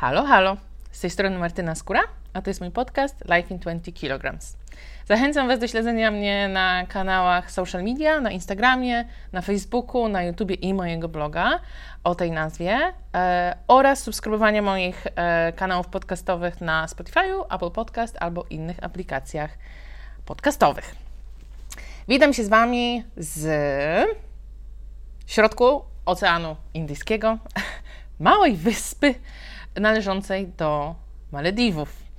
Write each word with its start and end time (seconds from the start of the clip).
Halo, 0.00 0.24
halo. 0.24 0.56
Z 0.92 1.00
tej 1.00 1.10
strony 1.10 1.38
Martyna 1.38 1.74
Skóra, 1.74 2.00
a 2.32 2.42
to 2.42 2.50
jest 2.50 2.60
mój 2.60 2.70
podcast 2.70 3.24
Life 3.24 3.54
in 3.54 3.58
20 3.58 3.92
kg. 3.92 4.38
Zachęcam 5.06 5.48
Was 5.48 5.58
do 5.58 5.68
śledzenia 5.68 6.10
mnie 6.10 6.48
na 6.48 6.86
kanałach 6.86 7.50
social 7.50 7.84
media, 7.84 8.20
na 8.20 8.30
Instagramie, 8.30 9.04
na 9.32 9.42
Facebooku, 9.42 10.08
na 10.08 10.22
YouTubie 10.22 10.54
i 10.54 10.74
mojego 10.74 11.08
bloga 11.08 11.60
o 12.04 12.14
tej 12.14 12.30
nazwie 12.30 12.92
e, 13.14 13.56
oraz 13.68 14.02
subskrybowania 14.02 14.62
moich 14.62 15.06
e, 15.06 15.52
kanałów 15.52 15.86
podcastowych 15.86 16.60
na 16.60 16.86
Spotify'u, 16.86 17.54
Apple 17.54 17.70
Podcast 17.70 18.16
albo 18.20 18.44
innych 18.50 18.84
aplikacjach 18.84 19.50
podcastowych. 20.26 20.94
Witam 22.08 22.32
się 22.32 22.44
z 22.44 22.48
Wami 22.48 23.04
z 23.16 23.46
środku 25.26 25.82
Oceanu 26.06 26.56
Indyjskiego, 26.74 27.38
małej 28.20 28.56
wyspy 28.56 29.14
należącej 29.76 30.48
do 30.48 30.94
Malediwów. 31.32 32.10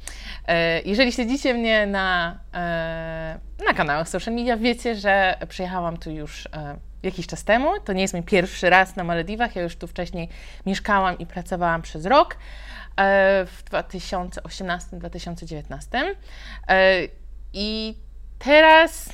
E, 0.48 0.82
jeżeli 0.82 1.12
śledzicie 1.12 1.54
mnie 1.54 1.88
na, 1.88 2.40
e, 2.54 3.40
na 3.66 3.74
kanałach 3.74 4.10
social 4.10 4.34
media, 4.34 4.58
wiecie, 4.58 4.96
że 4.96 5.38
przyjechałam 5.50 5.98
tu 5.98 6.12
już 6.12 6.46
e, 6.46 6.50
jakiś 7.04 7.28
czas 7.28 7.44
temu. 7.44 7.72
To 7.86 7.94
nie 7.94 8.02
jest 8.02 8.14
mój 8.14 8.24
pierwszy 8.24 8.70
raz 8.70 8.96
na 8.96 9.04
Malediwach. 9.04 9.56
Ja 9.56 9.62
już 9.62 9.76
tu 9.76 9.88
wcześniej 9.88 10.30
mieszkałam 10.66 11.18
i 11.18 11.26
pracowałam 11.26 11.82
przez 11.82 12.06
rok 12.06 12.38
w 13.46 13.64
2018-2019. 13.72 15.84
I 17.54 17.98
teraz 18.40 19.14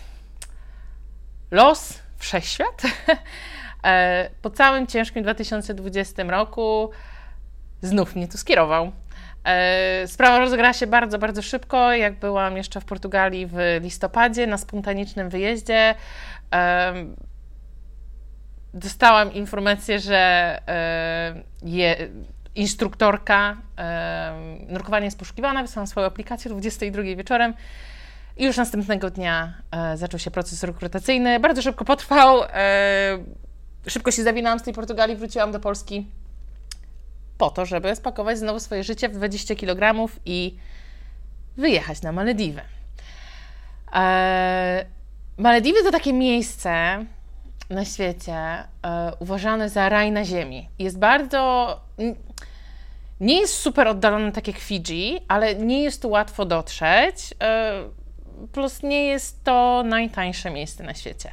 los, 1.52 2.00
wszechświat, 2.18 2.82
po 4.42 4.50
całym 4.50 4.88
ciężkim 4.88 5.24
2020 5.24 6.24
roku 6.24 6.92
znów 7.82 8.16
mnie 8.16 8.28
tu 8.28 8.38
skierował. 8.38 8.92
E, 9.48 10.08
sprawa 10.08 10.40
rozegrała 10.40 10.74
się 10.74 10.88
bardzo, 10.88 11.20
bardzo 11.20 11.42
szybko. 11.42 11.94
Jak 11.94 12.20
byłam 12.20 12.58
jeszcze 12.58 12.82
w 12.82 12.86
Portugalii 12.86 13.48
w 13.48 13.58
listopadzie 13.82 14.48
na 14.48 14.58
spontanicznym 14.58 15.30
wyjeździe, 15.30 15.96
dostałam 18.74 19.34
informację, 19.34 20.00
że 20.00 20.18
e, 20.68 21.44
je, 21.64 21.96
instruktorka 22.56 23.58
nurkowania 24.70 25.06
jest 25.06 25.20
poszukiwana. 25.20 25.62
Wysłałam 25.62 25.88
swoją 25.88 26.08
aplikację 26.08 26.52
o 26.52 26.54
22 26.54 27.04
wieczorem. 27.04 27.54
I 28.38 28.46
już 28.46 28.58
następnego 28.58 29.10
dnia 29.10 29.54
e, 29.72 29.98
zaczął 29.98 30.20
się 30.20 30.32
proces 30.32 30.64
rekrutacyjny. 30.64 31.40
Bardzo 31.40 31.62
szybko 31.62 31.86
potrwał. 31.86 32.42
szybko 33.88 34.12
się 34.12 34.24
zawinęłam 34.24 34.60
z 34.60 34.64
tej 34.64 34.74
Portugalii, 34.74 35.16
wróciłam 35.16 35.52
do 35.52 35.60
Polski 35.60 36.08
po 37.38 37.50
to, 37.50 37.66
żeby 37.66 37.96
spakować 37.96 38.38
znowu 38.38 38.60
swoje 38.60 38.84
życie 38.84 39.10
w 39.10 39.14
20 39.14 39.56
kg 39.56 40.10
i 40.26 40.58
wyjechać 41.58 42.02
na 42.02 42.12
Malediwy. 42.12 42.62
Eee, 43.94 44.86
Malediwy 45.38 45.84
to 45.84 45.92
takie 45.92 46.14
miejsce 46.14 47.06
na 47.70 47.86
świecie 47.86 48.36
e, 48.36 48.66
uważane 49.20 49.70
za 49.70 49.90
raj 49.90 50.12
na 50.12 50.26
ziemi. 50.26 50.70
Jest 50.80 51.00
bardzo. 51.00 51.82
Nie 53.20 53.40
jest 53.40 53.54
super 53.54 53.88
oddalone 53.88 54.32
tak 54.32 54.48
jak 54.48 54.58
Fidżi, 54.58 55.20
ale 55.28 55.56
nie 55.56 55.84
jest 55.84 56.02
tu 56.02 56.10
łatwo 56.10 56.46
dotrzeć. 56.46 57.34
E, 57.44 57.84
plus 58.52 58.84
nie 58.84 59.06
jest 59.06 59.44
to 59.44 59.84
najtańsze 59.86 60.52
miejsce 60.52 60.84
na 60.84 60.94
świecie. 60.94 61.32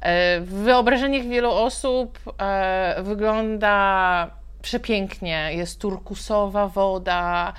E, 0.00 0.40
w 0.40 0.52
wyobrażeniach 0.52 1.22
wielu 1.22 1.50
osób 1.50 2.18
e, 2.38 3.02
wygląda 3.02 4.39
przepięknie. 4.62 5.50
Jest 5.54 5.80
turkusowa 5.80 6.68
woda, 6.68 7.52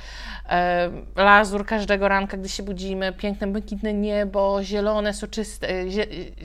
e, 0.49 0.89
lazur 1.15 1.65
każdego 1.65 2.07
ranka, 2.07 2.37
gdy 2.37 2.49
się 2.49 2.63
budzimy, 2.63 3.13
piękne, 3.13 3.47
błękitne 3.47 3.93
niebo, 3.93 4.63
zielone, 4.63 5.13
soczyste, 5.13 5.67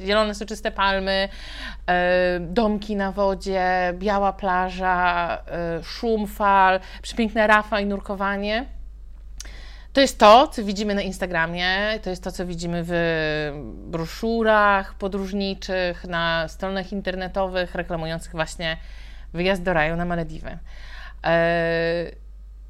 zielone, 0.06 0.34
soczyste 0.34 0.70
palmy, 0.70 1.28
e, 1.86 2.40
domki 2.40 2.96
na 2.96 3.12
wodzie, 3.12 3.94
biała 3.94 4.32
plaża, 4.32 5.38
e, 5.48 5.82
szum 5.82 6.26
fal, 6.26 6.80
przepiękne 7.02 7.46
rafa 7.46 7.80
i 7.80 7.86
nurkowanie. 7.86 8.76
To 9.92 10.00
jest 10.00 10.18
to, 10.18 10.48
co 10.48 10.64
widzimy 10.64 10.94
na 10.94 11.02
Instagramie, 11.02 11.98
to 12.02 12.10
jest 12.10 12.24
to, 12.24 12.32
co 12.32 12.46
widzimy 12.46 12.82
w 12.86 12.92
broszurach 13.86 14.94
podróżniczych, 14.94 16.04
na 16.04 16.48
stronach 16.48 16.92
internetowych 16.92 17.74
reklamujących 17.74 18.32
właśnie 18.32 18.76
wyjazd 19.36 19.62
do 19.62 19.72
raju 19.72 19.96
na 19.96 20.04
Malediwy. 20.04 20.58
E, 21.24 22.10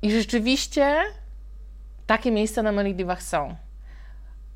I 0.03 0.13
rzeczywiście 0.13 0.97
takie 2.07 2.31
miejsca 2.31 2.63
na 2.63 2.73
Malediwach 2.73 3.23
są. 3.23 3.57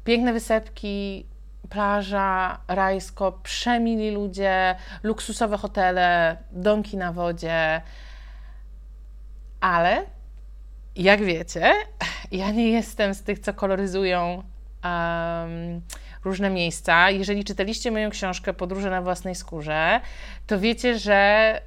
Piękne 0.04 0.32
wysepki, 0.32 1.26
plaża, 1.70 2.60
rajsko, 2.68 3.32
przemili 3.42 4.10
ludzie, 4.10 4.76
luksusowe 5.02 5.56
hotele, 5.56 6.36
domki 6.52 6.96
na 6.96 7.12
wodzie. 7.12 7.82
Ale 9.60 10.06
jak 10.96 11.22
wiecie, 11.22 11.72
ja 12.32 12.50
nie 12.50 12.70
jestem 12.70 13.14
z 13.14 13.22
tych, 13.22 13.38
co 13.38 13.54
koloryzują 13.54 14.42
um, 14.84 15.80
różne 16.24 16.50
miejsca. 16.50 17.10
Jeżeli 17.10 17.44
czytaliście 17.44 17.90
moją 17.90 18.10
książkę 18.10 18.52
Podróże 18.52 18.90
na 18.90 19.02
własnej 19.02 19.34
skórze, 19.34 20.00
to 20.46 20.58
wiecie, 20.58 20.98
że 20.98 21.60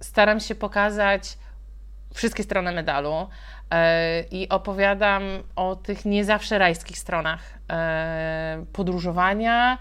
y, 0.00 0.04
staram 0.04 0.40
się 0.40 0.54
pokazać 0.54 1.38
wszystkie 2.14 2.42
strony 2.42 2.72
medalu 2.72 3.22
y, 3.22 3.26
i 4.30 4.48
opowiadam 4.48 5.22
o 5.56 5.76
tych 5.76 6.04
nie 6.04 6.24
zawsze 6.24 6.58
rajskich 6.58 6.98
stronach 6.98 7.40
y, 8.62 8.66
podróżowania. 8.66 9.78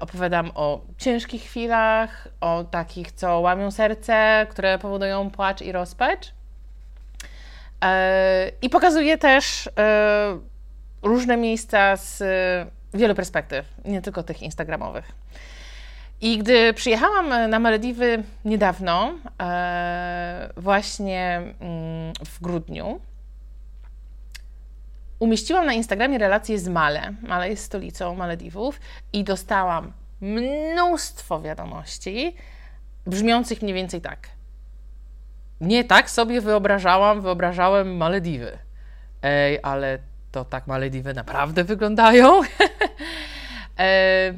Opowiadam 0.00 0.50
o 0.54 0.80
ciężkich 0.98 1.42
chwilach, 1.42 2.28
o 2.40 2.64
takich, 2.64 3.12
co 3.12 3.40
łamią 3.40 3.70
serce, 3.70 4.46
które 4.50 4.78
powodują 4.78 5.30
płacz 5.30 5.62
i 5.62 5.72
rozpacz. 5.72 6.34
I 8.62 8.70
pokazuję 8.70 9.18
też 9.18 9.68
różne 11.06 11.36
miejsca 11.36 11.96
z 11.96 12.22
e, 12.22 12.98
wielu 12.98 13.14
perspektyw, 13.14 13.66
nie 13.84 14.02
tylko 14.02 14.22
tych 14.22 14.42
instagramowych. 14.42 15.12
I 16.20 16.38
gdy 16.38 16.74
przyjechałam 16.74 17.50
na 17.50 17.58
Malediwy 17.58 18.22
niedawno, 18.44 19.14
e, 19.42 20.50
właśnie 20.56 21.36
mm, 21.60 22.12
w 22.26 22.40
grudniu, 22.40 23.00
umieściłam 25.18 25.66
na 25.66 25.72
Instagramie 25.72 26.18
relację 26.18 26.58
z 26.58 26.68
Male. 26.68 27.14
Male 27.22 27.50
jest 27.50 27.64
stolicą 27.64 28.14
Malediwów 28.14 28.80
i 29.12 29.24
dostałam 29.24 29.92
mnóstwo 30.20 31.40
wiadomości 31.40 32.36
brzmiących 33.06 33.62
mniej 33.62 33.74
więcej 33.74 34.00
tak. 34.00 34.28
Nie 35.60 35.84
tak 35.84 36.10
sobie 36.10 36.40
wyobrażałam, 36.40 37.20
wyobrażałem 37.20 37.96
Malediwy. 37.96 38.58
Ej, 39.22 39.58
ale 39.62 39.98
to 40.32 40.44
tak 40.44 40.66
Malediwy 40.66 41.14
naprawdę 41.14 41.64
wyglądają. 41.64 42.40
E, 43.78 44.32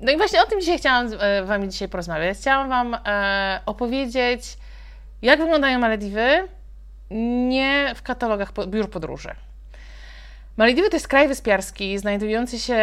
no 0.00 0.12
i 0.12 0.16
właśnie 0.16 0.42
o 0.42 0.46
tym 0.46 0.60
dzisiaj 0.60 0.78
chciałam 0.78 1.08
e, 1.20 1.44
Wami 1.44 1.68
dzisiaj 1.68 1.88
porozmawiać. 1.88 2.38
Chciałam 2.38 2.68
Wam 2.68 2.96
e, 3.06 3.60
opowiedzieć, 3.66 4.58
jak 5.22 5.38
wyglądają 5.38 5.78
Malediwy 5.78 6.48
nie 7.48 7.92
w 7.96 8.02
katalogach 8.02 8.52
biur 8.66 8.90
podróży. 8.90 9.30
Malediwy 10.56 10.88
to 10.88 10.96
jest 10.96 11.08
kraj 11.08 11.28
wyspiarski 11.28 11.98
znajdujący 11.98 12.58
się 12.58 12.78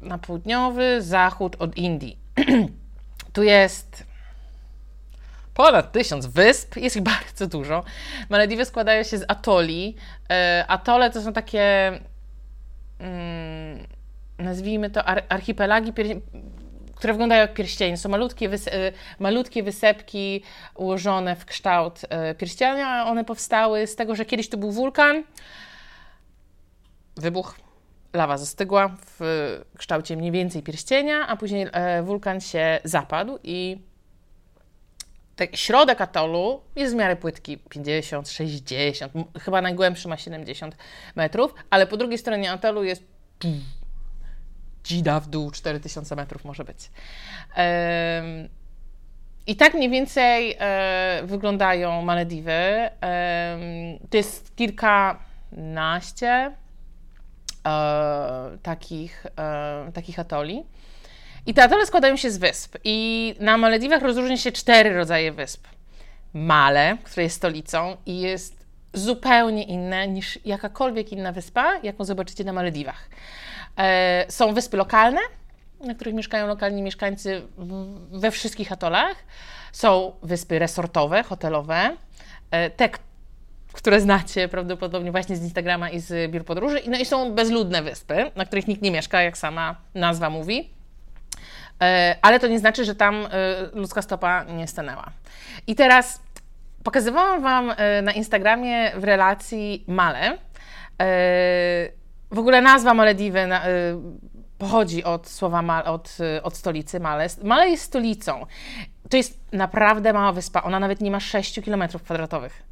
na 0.00 0.18
południowy 0.18 1.02
zachód 1.02 1.56
od 1.58 1.76
Indii. 1.76 2.18
tu 3.32 3.42
jest 3.42 4.04
ponad 5.54 5.92
tysiąc 5.92 6.26
wysp, 6.26 6.76
jest 6.76 6.96
ich 6.96 7.02
bardzo 7.12 7.46
dużo. 7.46 7.84
Malediwy 8.28 8.64
składają 8.64 9.02
się 9.02 9.18
z 9.18 9.24
atoli. 9.28 9.96
E, 10.30 10.64
atole 10.68 11.10
to 11.10 11.22
są 11.22 11.32
takie, 11.32 11.92
mm, 12.98 13.86
nazwijmy 14.38 14.90
to 14.90 15.04
ar 15.04 15.22
archipelagi, 15.28 15.92
które 16.94 17.12
wyglądają 17.12 17.40
jak 17.40 17.54
pierścienie. 17.54 17.96
Są 17.96 18.08
malutkie, 18.08 18.50
e, 18.50 18.92
malutkie 19.18 19.62
wysepki 19.62 20.42
ułożone 20.74 21.36
w 21.36 21.44
kształt 21.44 22.00
e, 22.08 22.34
pierścienia. 22.34 23.06
One 23.06 23.24
powstały 23.24 23.86
z 23.86 23.96
tego, 23.96 24.14
że 24.14 24.24
kiedyś 24.24 24.48
to 24.48 24.56
był 24.56 24.70
wulkan, 24.70 25.24
wybuch, 27.16 27.58
lawa 28.12 28.38
zastygła 28.38 28.96
w 29.06 29.20
kształcie 29.78 30.16
mniej 30.16 30.30
więcej 30.30 30.62
pierścienia, 30.62 31.26
a 31.26 31.36
później 31.36 31.66
wulkan 32.02 32.40
się 32.40 32.80
zapadł 32.84 33.38
i 33.42 33.91
tak, 35.46 35.56
środek 35.56 36.00
atolu 36.00 36.60
jest 36.76 36.94
w 36.94 36.96
miarę 36.96 37.16
płytki 37.16 37.58
50, 37.58 38.28
60, 38.28 39.12
chyba 39.40 39.62
najgłębszy 39.62 40.08
ma 40.08 40.16
70 40.16 40.76
metrów, 41.14 41.54
ale 41.70 41.86
po 41.86 41.96
drugiej 41.96 42.18
stronie 42.18 42.52
atolu 42.52 42.84
jest 42.84 43.02
dzida 44.84 45.20
w 45.20 45.28
dół, 45.28 45.50
4000 45.50 46.16
metrów 46.16 46.44
może 46.44 46.64
być. 46.64 46.90
Um, 47.56 48.48
I 49.46 49.56
tak 49.56 49.74
mniej 49.74 49.90
więcej 49.90 50.56
e, 50.58 51.22
wyglądają 51.24 52.02
Malediwy. 52.02 52.52
E, 52.52 53.58
to 54.10 54.16
jest 54.16 54.56
kilkanaście 54.56 56.26
e, 57.66 58.58
takich, 58.62 59.26
e, 59.38 59.90
takich 59.94 60.18
atoli. 60.18 60.64
I 61.46 61.54
te 61.54 61.62
atole 61.62 61.86
składają 61.86 62.16
się 62.16 62.30
z 62.30 62.38
wysp. 62.38 62.76
I 62.84 63.34
na 63.40 63.58
Malediwach 63.58 64.02
rozróżnia 64.02 64.36
się 64.36 64.52
cztery 64.52 64.94
rodzaje 64.94 65.32
wysp. 65.32 65.66
Male, 66.34 66.98
które 67.04 67.22
jest 67.22 67.36
stolicą 67.36 67.96
i 68.06 68.20
jest 68.20 68.66
zupełnie 68.94 69.62
inne 69.62 70.08
niż 70.08 70.38
jakakolwiek 70.44 71.12
inna 71.12 71.32
wyspa, 71.32 71.80
jaką 71.82 72.04
zobaczycie 72.04 72.44
na 72.44 72.52
Malediwach. 72.52 73.08
E, 73.78 74.26
są 74.28 74.54
wyspy 74.54 74.76
lokalne, 74.76 75.20
na 75.80 75.94
których 75.94 76.14
mieszkają 76.14 76.46
lokalni 76.46 76.82
mieszkańcy 76.82 77.42
we 78.12 78.30
wszystkich 78.30 78.72
atolach. 78.72 79.16
Są 79.72 80.12
wyspy 80.22 80.58
resortowe, 80.58 81.22
hotelowe, 81.22 81.96
e, 82.50 82.70
te, 82.70 82.88
które 83.72 84.00
znacie 84.00 84.48
prawdopodobnie 84.48 85.12
właśnie 85.12 85.36
z 85.36 85.42
Instagrama 85.42 85.90
i 85.90 86.00
z 86.00 86.30
biur 86.30 86.44
podróży. 86.44 86.80
No 86.88 86.98
i 86.98 87.04
są 87.04 87.32
bezludne 87.32 87.82
wyspy, 87.82 88.30
na 88.36 88.44
których 88.44 88.68
nikt 88.68 88.82
nie 88.82 88.90
mieszka, 88.90 89.22
jak 89.22 89.38
sama 89.38 89.76
nazwa 89.94 90.30
mówi. 90.30 90.81
E, 91.82 92.16
ale 92.22 92.40
to 92.40 92.46
nie 92.46 92.58
znaczy, 92.58 92.84
że 92.84 92.94
tam 92.94 93.14
e, 93.14 93.28
ludzka 93.72 94.02
stopa 94.02 94.44
nie 94.44 94.66
stanęła. 94.66 95.10
I 95.66 95.74
teraz 95.74 96.22
pokazywałam 96.84 97.42
Wam 97.42 97.72
na 98.02 98.12
Instagramie 98.12 98.92
w 98.96 99.04
relacji 99.04 99.84
Male. 99.86 100.38
W 102.30 102.38
ogóle 102.38 102.60
nazwa 102.60 102.94
Malediwy 102.94 103.48
pochodzi 104.58 105.04
od 105.04 105.28
słowa 105.28 105.62
mal, 105.62 105.82
od, 105.86 106.18
od 106.42 106.56
stolicy 106.56 107.00
Male. 107.00 107.26
Male 107.42 107.68
jest 107.68 107.82
stolicą. 107.82 108.46
To 109.10 109.16
jest 109.16 109.52
naprawdę 109.52 110.12
mała 110.12 110.32
wyspa. 110.32 110.62
Ona 110.62 110.80
nawet 110.80 111.00
nie 111.00 111.10
ma 111.10 111.20
6 111.20 111.60
km 111.60 111.88
kwadratowych. 111.88 112.62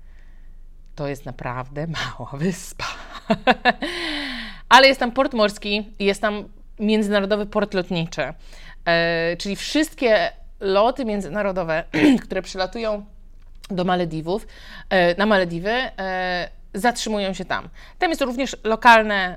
To 0.94 1.08
jest 1.08 1.26
naprawdę 1.26 1.86
mała 1.86 2.30
wyspa. 2.32 2.84
Ale 4.68 4.88
jest 4.88 5.00
tam 5.00 5.12
port 5.12 5.34
morski 5.34 5.92
jest 5.98 6.20
tam 6.20 6.44
międzynarodowy 6.80 7.46
port 7.46 7.74
lotniczy. 7.74 8.22
E, 8.84 9.36
czyli 9.36 9.56
wszystkie 9.56 10.32
loty 10.60 11.04
międzynarodowe, 11.04 11.84
które 12.24 12.42
przylatują 12.42 13.04
do 13.70 13.84
Malediwów, 13.84 14.46
e, 14.90 15.14
na 15.14 15.26
Malediwy, 15.26 15.70
e, 15.70 16.48
zatrzymują 16.74 17.32
się 17.32 17.44
tam. 17.44 17.68
Tam 17.98 18.10
jest 18.10 18.22
również 18.22 18.56
lokalne 18.64 19.36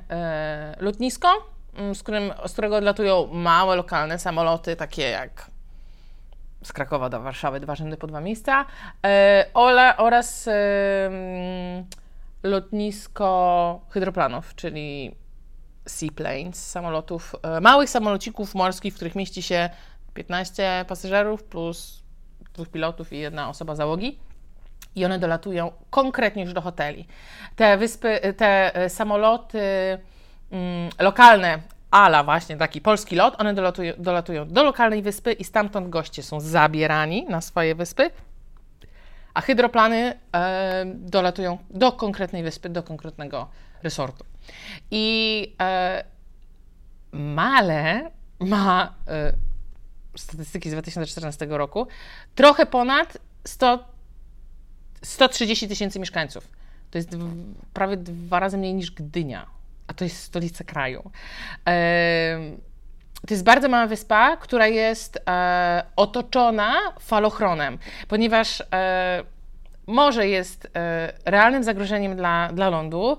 lotnisko, 0.80 1.54
Mm, 1.78 1.96
z, 1.96 2.04
którym, 2.04 2.34
z 2.48 2.54
którego 2.54 2.76
odlatują 2.76 3.28
małe, 3.28 3.76
lokalne 3.76 4.20
samoloty, 4.20 4.76
takie 4.76 5.10
jak 5.10 5.52
z 6.64 6.74
Krakowa 6.74 7.10
do 7.10 7.22
Warszawy, 7.22 7.60
dwa 7.60 7.76
rzędy 7.76 7.98
po 7.98 8.08
dwa 8.08 8.22
miejsca, 8.22 8.66
Ola, 9.54 9.98
oraz 9.98 10.50
lotnisko 12.44 13.82
hydroplanów, 13.90 14.56
czyli 14.56 15.16
seaplanes, 15.86 16.72
samolotów, 16.72 17.36
e, 17.44 17.62
małych 17.62 17.90
samolocików 17.90 18.56
morskich, 18.56 18.94
w 18.94 18.96
których 18.96 19.16
mieści 19.16 19.42
się 19.42 19.70
15 20.14 20.86
pasażerów 20.88 21.44
plus 21.44 22.04
dwóch 22.54 22.70
pilotów 22.70 23.14
i 23.14 23.18
jedna 23.18 23.50
osoba 23.50 23.76
załogi. 23.76 24.20
I 24.96 25.06
one 25.06 25.20
dolatują 25.20 25.72
konkretnie 25.90 26.44
już 26.44 26.54
do 26.54 26.62
hoteli. 26.62 27.08
Te 27.56 27.78
wyspy, 27.78 28.34
te 28.38 28.76
e, 28.76 28.90
samoloty 28.90 29.60
mm, 30.52 30.90
lokalne, 31.00 31.60
ala 31.92 32.24
właśnie 32.24 32.58
taki 32.58 32.82
polski 32.82 33.16
lot, 33.16 33.42
one 33.42 33.54
dolatują, 33.54 33.94
dolatują 33.98 34.48
do 34.48 34.64
lokalnej 34.64 35.02
wyspy 35.02 35.32
i 35.34 35.44
stamtąd 35.44 35.90
goście 35.90 36.24
są 36.24 36.40
zabierani 36.40 37.26
na 37.30 37.42
swoje 37.42 37.76
wyspy, 37.76 38.12
a 39.34 39.42
hydroplany 39.42 40.20
e, 40.36 40.86
dolatują 40.86 41.58
do 41.70 41.92
konkretnej 41.92 42.44
wyspy, 42.44 42.70
do 42.70 42.84
konkretnego 42.84 43.48
resortu. 43.84 44.33
I 44.92 45.56
e, 45.62 46.04
Male 47.12 48.12
ma 48.40 48.94
e, 49.08 49.34
statystyki 50.18 50.70
z 50.70 50.72
2014 50.72 51.46
roku, 51.50 51.88
trochę 52.36 52.66
ponad 52.66 53.18
100, 53.48 53.86
130 55.02 55.68
tysięcy 55.68 56.00
mieszkańców. 56.00 56.48
To 56.92 56.98
jest 56.98 57.10
prawie 57.74 57.98
dwa 57.98 58.40
razy 58.40 58.58
mniej 58.58 58.74
niż 58.74 58.92
Gdynia 58.92 59.48
a 59.88 59.94
to 59.94 60.04
jest 60.04 60.24
stolica 60.24 60.64
kraju. 60.64 61.12
To 63.28 63.34
jest 63.34 63.44
bardzo 63.44 63.70
mała 63.70 63.88
wyspa, 63.88 64.38
która 64.38 64.68
jest 64.68 65.20
e, 65.28 65.84
otoczona 65.96 66.74
falochronem, 67.00 67.78
ponieważ 68.08 68.64
e, 68.74 69.24
morze 69.88 70.28
jest 70.28 70.68
e, 70.76 71.14
realnym 71.26 71.64
zagrożeniem 71.64 72.16
dla, 72.16 72.50
dla 72.54 72.70
lądu 72.70 73.18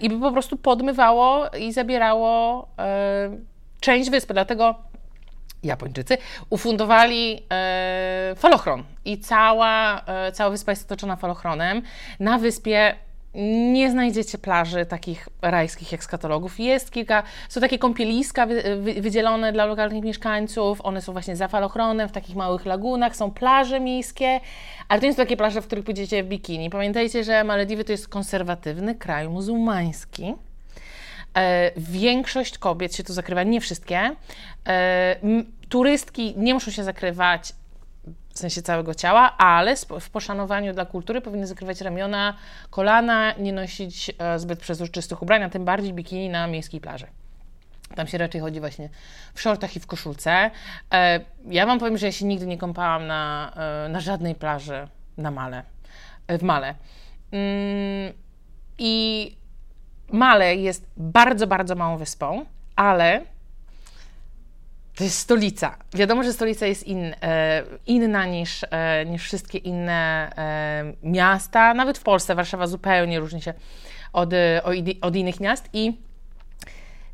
i 0.00 0.08
by 0.08 0.20
po 0.20 0.32
prostu 0.32 0.56
podmywało 0.56 1.48
i 1.48 1.72
zabierało 1.72 2.68
część 3.80 4.10
wyspy. 4.10 4.34
Dlatego 4.34 4.74
Japończycy 5.62 6.18
ufundowali 6.50 7.46
falochron 8.36 8.84
i 9.04 9.18
cała, 9.18 10.02
cała 10.32 10.50
wyspa 10.50 10.72
jest 10.72 10.84
otoczona 10.84 11.16
falochronem. 11.16 11.82
Na 12.20 12.38
wyspie 12.38 12.94
nie 13.72 13.90
znajdziecie 13.90 14.38
plaży 14.38 14.86
takich 14.86 15.28
rajskich 15.42 15.92
jak 15.92 16.04
z 16.04 16.06
katalogów. 16.06 16.60
Jest 16.60 16.90
kilka, 16.90 17.22
są 17.48 17.60
takie 17.60 17.78
kąpieliska 17.78 18.46
wydzielone 19.00 19.52
dla 19.52 19.64
lokalnych 19.64 20.04
mieszkańców, 20.04 20.80
one 20.80 21.02
są 21.02 21.12
właśnie 21.12 21.36
za 21.36 21.48
falochronem, 21.48 22.08
w 22.08 22.12
takich 22.12 22.36
małych 22.36 22.66
lagunach, 22.66 23.16
są 23.16 23.30
plaże 23.30 23.80
miejskie, 23.80 24.40
ale 24.88 25.00
to 25.00 25.06
nie 25.06 25.12
są 25.12 25.16
takie 25.16 25.36
plaże, 25.36 25.62
w 25.62 25.66
których 25.66 25.84
pójdziecie 25.84 26.24
w 26.24 26.26
bikini. 26.26 26.70
Pamiętajcie, 26.70 27.24
że 27.24 27.44
Malediwy 27.44 27.84
to 27.84 27.92
jest 27.92 28.08
konserwatywny 28.08 28.94
kraj 28.94 29.28
muzułmański. 29.28 30.34
E, 31.36 31.70
większość 31.76 32.58
kobiet 32.58 32.96
się 32.96 33.04
tu 33.04 33.12
zakrywa, 33.12 33.42
nie 33.42 33.60
wszystkie. 33.60 34.10
E, 34.68 35.16
turystki 35.68 36.34
nie 36.36 36.54
muszą 36.54 36.70
się 36.70 36.84
zakrywać, 36.84 37.52
w 38.36 38.38
sensie 38.38 38.62
całego 38.62 38.94
ciała, 38.94 39.36
ale 39.38 39.76
w 40.00 40.10
poszanowaniu 40.10 40.74
dla 40.74 40.86
kultury 40.86 41.20
powinny 41.20 41.46
zakrywać 41.46 41.80
ramiona, 41.80 42.34
kolana, 42.70 43.32
nie 43.32 43.52
nosić 43.52 44.10
e, 44.18 44.38
zbyt 44.38 44.60
przezroczystych 44.60 45.22
ubrań, 45.22 45.42
a 45.42 45.50
tym 45.50 45.64
bardziej 45.64 45.92
bikini 45.92 46.28
na 46.28 46.46
miejskiej 46.46 46.80
plaży. 46.80 47.06
Tam 47.94 48.06
się 48.06 48.18
raczej 48.18 48.40
chodzi 48.40 48.60
właśnie 48.60 48.88
w 49.34 49.40
shortach 49.40 49.76
i 49.76 49.80
w 49.80 49.86
koszulce. 49.86 50.50
E, 50.92 51.20
ja 51.46 51.66
Wam 51.66 51.78
powiem, 51.78 51.98
że 51.98 52.06
ja 52.06 52.12
się 52.12 52.24
nigdy 52.24 52.46
nie 52.46 52.58
kąpałam 52.58 53.06
na, 53.06 53.52
e, 53.86 53.88
na 53.88 54.00
żadnej 54.00 54.34
plaży 54.34 54.88
na 55.18 55.30
Male, 55.30 55.62
w 56.28 56.42
Male. 56.42 56.74
Mm, 57.32 58.12
I 58.78 59.36
Male 60.12 60.56
jest 60.56 60.86
bardzo, 60.96 61.46
bardzo 61.46 61.74
małą 61.74 61.96
wyspą, 61.96 62.44
ale 62.76 63.22
to 64.96 65.04
jest 65.04 65.18
stolica. 65.18 65.76
Wiadomo, 65.94 66.22
że 66.22 66.32
stolica 66.32 66.66
jest 66.66 66.86
in, 66.86 67.14
e, 67.22 67.62
inna 67.86 68.26
niż, 68.26 68.64
e, 68.70 69.06
niż 69.06 69.22
wszystkie 69.22 69.58
inne 69.58 70.32
e, 70.36 71.08
miasta. 71.08 71.74
Nawet 71.74 71.98
w 71.98 72.02
Polsce 72.02 72.34
Warszawa 72.34 72.66
zupełnie 72.66 73.20
różni 73.20 73.42
się 73.42 73.54
od, 74.12 74.30
od 75.00 75.16
innych 75.16 75.40
miast 75.40 75.68
i 75.72 76.00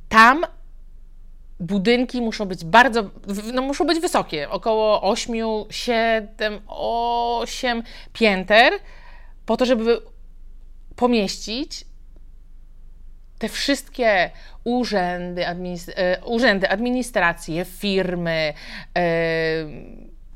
tam 0.08 0.46
budynki 1.60 2.20
muszą 2.20 2.44
być 2.44 2.64
bardzo, 2.64 3.10
no 3.54 3.62
muszą 3.62 3.86
być 3.86 4.00
wysokie, 4.00 4.50
około 4.50 5.02
8, 5.02 5.34
7, 5.70 6.60
8 6.66 7.82
pięter, 8.12 8.72
po 9.46 9.56
to, 9.56 9.66
żeby 9.66 10.00
pomieścić 10.96 11.84
te 13.42 13.48
wszystkie 13.48 14.30
urzędy, 14.64 15.46
administ 15.46 15.88
e, 15.88 16.24
urzędy 16.24 16.68
administracje, 16.68 17.64
firmy, 17.64 18.54
e, 18.98 19.02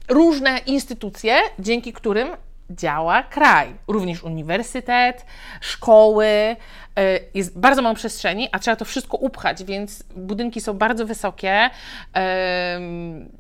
różne 0.09 0.59
instytucje, 0.59 1.37
dzięki 1.59 1.93
którym 1.93 2.29
działa 2.71 3.23
kraj. 3.23 3.75
Również 3.89 4.23
uniwersytet, 4.23 5.27
szkoły. 5.61 6.27
E, 6.27 6.57
jest 7.35 7.59
bardzo 7.59 7.83
mało 7.83 7.95
przestrzeni, 7.95 8.49
a 8.53 8.59
trzeba 8.59 8.77
to 8.77 8.85
wszystko 8.85 9.17
upchać, 9.17 9.65
więc 9.65 10.03
budynki 10.17 10.61
są 10.61 10.75
bardzo 10.75 11.07
wysokie. 11.07 11.71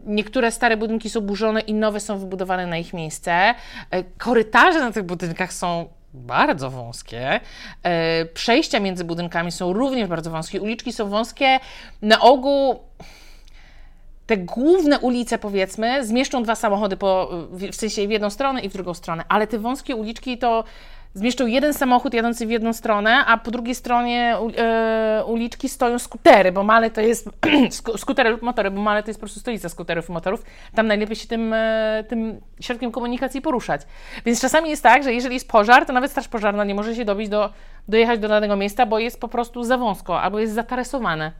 Niektóre 0.06 0.50
stare 0.50 0.76
budynki 0.76 1.10
są 1.10 1.20
burzone 1.20 1.60
i 1.60 1.74
nowe 1.74 2.00
są 2.00 2.18
wybudowane 2.18 2.66
na 2.66 2.78
ich 2.78 2.92
miejsce. 2.92 3.54
Korytarze 4.18 4.80
na 4.80 4.92
tych 4.92 5.02
budynkach 5.02 5.52
są 5.52 5.88
bardzo 6.16 6.70
wąskie. 6.70 7.40
E, 7.82 8.24
przejścia 8.24 8.80
między 8.80 9.04
budynkami 9.04 9.52
są 9.52 9.72
również 9.72 10.08
bardzo 10.08 10.30
wąskie. 10.30 10.60
Uliczki 10.60 10.92
są 10.92 11.08
wąskie. 11.08 11.60
Na 12.02 12.20
ogół 12.20 12.80
te 14.26 14.36
główne 14.36 14.98
ulice, 14.98 15.38
powiedzmy, 15.38 16.06
zmieszczą 16.06 16.42
dwa 16.42 16.54
samochody 16.54 16.96
po, 16.96 17.30
w 17.50 17.74
sensie 17.74 18.08
w 18.08 18.10
jedną 18.10 18.30
stronę 18.30 18.60
i 18.60 18.68
w 18.68 18.72
drugą 18.72 18.94
stronę, 18.94 19.24
ale 19.28 19.46
te 19.46 19.58
wąskie 19.58 19.96
uliczki 19.96 20.38
to 20.38 20.64
zmieszczą 21.16 21.46
jeden 21.46 21.74
samochód 21.74 22.14
jadący 22.14 22.46
w 22.46 22.50
jedną 22.50 22.72
stronę, 22.72 23.24
a 23.26 23.38
po 23.38 23.50
drugiej 23.50 23.74
stronie 23.74 24.36
e, 24.58 25.24
uliczki 25.26 25.68
stoją 25.68 25.98
skutery, 25.98 26.52
bo 26.52 26.62
Male 26.62 26.90
to 26.90 27.00
jest 27.00 27.30
skutery 27.96 28.30
lub 28.30 28.42
motory, 28.42 28.70
bo 28.70 28.82
Male 28.82 29.02
to 29.02 29.10
jest 29.10 29.20
po 29.20 29.26
prostu 29.26 29.40
stolica 29.40 29.68
skuterów 29.68 30.08
i 30.08 30.12
motorów. 30.12 30.42
Tam 30.74 30.86
najlepiej 30.86 31.16
się 31.16 31.28
tym, 31.28 31.52
e, 31.52 32.04
tym 32.08 32.40
środkiem 32.60 32.92
komunikacji 32.92 33.40
poruszać. 33.40 33.80
Więc 34.26 34.40
czasami 34.40 34.70
jest 34.70 34.82
tak, 34.82 35.02
że 35.02 35.12
jeżeli 35.12 35.34
jest 35.34 35.48
pożar, 35.48 35.86
to 35.86 35.92
nawet 35.92 36.10
straż 36.10 36.28
pożarna 36.28 36.64
nie 36.64 36.74
może 36.74 36.94
się 36.94 37.04
dobić 37.04 37.28
do, 37.28 37.52
dojechać 37.88 38.20
do 38.20 38.28
danego 38.28 38.56
miejsca, 38.56 38.86
bo 38.86 38.98
jest 38.98 39.20
po 39.20 39.28
prostu 39.28 39.64
za 39.64 39.78
wąsko 39.78 40.20
albo 40.20 40.38
jest 40.38 40.54
zataresowane 40.54 41.32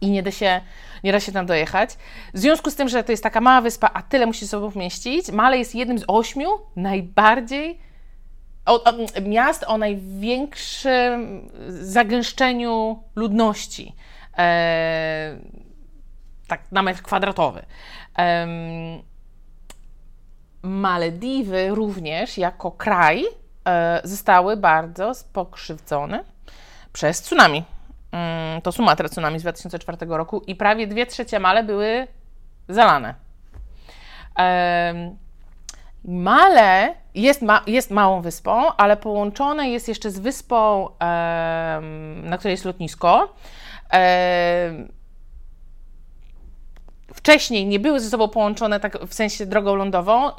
i 0.00 0.10
nie 0.10 0.22
da, 0.22 0.30
się, 0.30 0.60
nie 1.04 1.12
da 1.12 1.20
się 1.20 1.32
tam 1.32 1.46
dojechać. 1.46 1.90
W 2.34 2.38
związku 2.38 2.70
z 2.70 2.74
tym, 2.74 2.88
że 2.88 3.04
to 3.04 3.12
jest 3.12 3.22
taka 3.22 3.40
mała 3.40 3.60
wyspa, 3.60 3.90
a 3.94 4.02
tyle 4.02 4.26
musi 4.26 4.48
sobą 4.48 4.70
pomieścić, 4.70 5.32
Male 5.32 5.58
jest 5.58 5.74
jednym 5.74 5.98
z 5.98 6.04
ośmiu 6.08 6.48
najbardziej 6.76 7.83
o, 8.66 8.84
o, 8.84 8.92
miast 9.22 9.64
o 9.66 9.78
największym 9.78 11.50
zagęszczeniu 11.68 13.02
ludności. 13.16 13.94
E, 14.38 15.36
tak 16.48 16.72
na 16.72 16.82
metr 16.82 17.02
kwadratowy. 17.02 17.62
E, 18.18 18.46
Malediwy 20.62 21.68
również 21.68 22.38
jako 22.38 22.70
kraj 22.70 23.24
e, 23.68 24.00
zostały 24.04 24.56
bardzo 24.56 25.12
pokrzywdzone 25.32 26.24
przez 26.92 27.22
tsunami. 27.22 27.64
Mm, 28.12 28.62
to 28.62 28.72
Sumatra 28.72 29.08
tsunami 29.08 29.38
z 29.38 29.42
2004 29.42 29.98
roku 30.00 30.42
i 30.46 30.54
prawie 30.54 30.86
dwie 30.86 31.06
trzecie 31.06 31.40
Male 31.40 31.64
były 31.64 32.06
zalane. 32.68 33.14
Male 36.04 36.94
jest, 37.14 37.42
ma, 37.42 37.62
jest 37.66 37.90
małą 37.90 38.20
wyspą, 38.20 38.72
ale 38.76 38.96
połączone 38.96 39.70
jest 39.70 39.88
jeszcze 39.88 40.10
z 40.10 40.18
wyspą, 40.18 40.88
na 42.22 42.38
której 42.38 42.52
jest 42.52 42.64
lotnisko. 42.64 43.34
wcześniej 47.14 47.66
nie 47.66 47.78
były 47.78 48.00
ze 48.00 48.10
sobą 48.10 48.28
połączone 48.28 48.80
tak 48.80 48.98
w 49.06 49.14
sensie 49.14 49.46
drogą 49.46 49.74
lądową. 49.74 50.30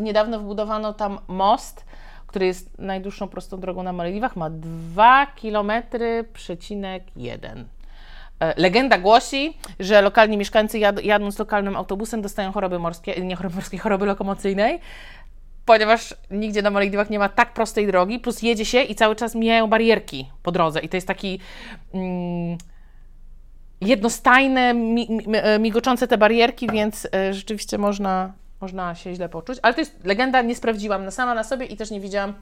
niedawno 0.00 0.40
wbudowano 0.40 0.92
tam 0.92 1.18
most, 1.28 1.84
który 2.26 2.46
jest 2.46 2.78
najdłuższą 2.78 3.28
prostą 3.28 3.60
drogą 3.60 3.82
na 3.82 3.92
Malediwach, 3.92 4.36
ma 4.36 4.50
2 4.50 5.26
km 5.26 5.72
przecinek 6.32 7.02
1. 7.16 7.68
E, 8.40 8.54
legenda 8.56 8.98
głosi, 8.98 9.56
że 9.80 10.02
lokalni 10.02 10.36
mieszkańcy 10.36 10.78
jad, 10.78 11.04
jadąc 11.04 11.38
lokalnym 11.38 11.76
autobusem 11.76 12.22
dostają 12.22 12.52
choroby 12.52 12.78
morskie, 12.78 13.20
nie 13.20 13.36
choroby 13.36 13.54
morskie, 13.54 13.78
choroby 13.78 14.06
lokomocyjnej, 14.06 14.80
ponieważ 15.70 16.14
nigdzie 16.30 16.62
na 16.62 16.70
Malediwach 16.70 17.10
nie 17.10 17.18
ma 17.18 17.28
tak 17.28 17.52
prostej 17.52 17.86
drogi, 17.86 18.18
plus 18.18 18.42
jedzie 18.42 18.64
się 18.64 18.82
i 18.82 18.94
cały 18.94 19.16
czas 19.16 19.34
mijają 19.34 19.66
barierki 19.66 20.30
po 20.42 20.52
drodze 20.52 20.80
i 20.80 20.88
to 20.88 20.96
jest 20.96 21.06
taki 21.06 21.40
mm, 21.94 22.58
jednostajne, 23.80 24.74
e, 25.32 25.58
migoczące 25.58 26.08
te 26.08 26.18
barierki, 26.18 26.68
więc 26.72 27.04
y, 27.04 27.34
rzeczywiście 27.34 27.78
można, 27.78 28.32
można 28.60 28.94
się 28.94 29.14
źle 29.14 29.28
poczuć, 29.28 29.58
ale 29.62 29.74
to 29.74 29.80
jest 29.80 30.04
legenda, 30.04 30.42
nie 30.42 30.54
sprawdziłam 30.54 31.04
na 31.04 31.10
sama 31.10 31.34
na 31.34 31.44
sobie 31.44 31.66
i 31.66 31.76
też 31.76 31.90
nie 31.90 32.00
widziałam 32.00 32.34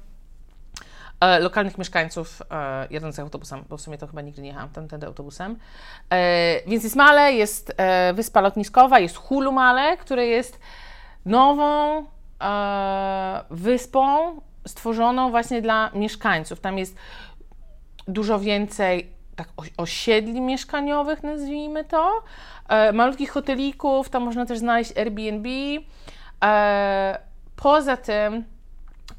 e, 1.20 1.40
lokalnych 1.40 1.78
mieszkańców 1.78 2.42
e, 2.50 2.86
jadących 2.90 3.24
autobusem, 3.24 3.64
bo 3.68 3.76
w 3.76 3.80
sumie 3.80 3.98
to 3.98 4.06
chyba 4.06 4.20
nigdy 4.20 4.42
nie 4.42 4.48
jechałam 4.48 4.68
tamtędy 4.68 5.06
autobusem. 5.06 5.58
E, 6.10 6.60
więc 6.66 6.84
jest 6.84 6.96
Male, 6.96 7.32
jest 7.32 7.72
e, 7.76 8.14
wyspa 8.14 8.40
lotniskowa, 8.40 8.98
jest 8.98 9.16
Hulu 9.16 9.52
Male, 9.52 9.96
które 9.96 10.26
jest 10.26 10.60
nową 11.26 11.98
e, 11.98 12.17
wyspą 13.50 14.40
stworzoną 14.66 15.30
właśnie 15.30 15.62
dla 15.62 15.90
mieszkańców. 15.94 16.60
Tam 16.60 16.78
jest 16.78 16.96
dużo 18.08 18.38
więcej 18.38 19.12
tak 19.36 19.48
osiedli 19.76 20.40
mieszkaniowych, 20.40 21.22
nazwijmy 21.22 21.84
to, 21.84 22.22
e, 22.68 22.92
malutkich 22.92 23.30
hotelików, 23.30 24.08
tam 24.08 24.22
można 24.22 24.46
też 24.46 24.58
znaleźć 24.58 24.98
Airbnb. 24.98 25.48
E, 26.44 27.18
poza 27.56 27.96
tym 27.96 28.44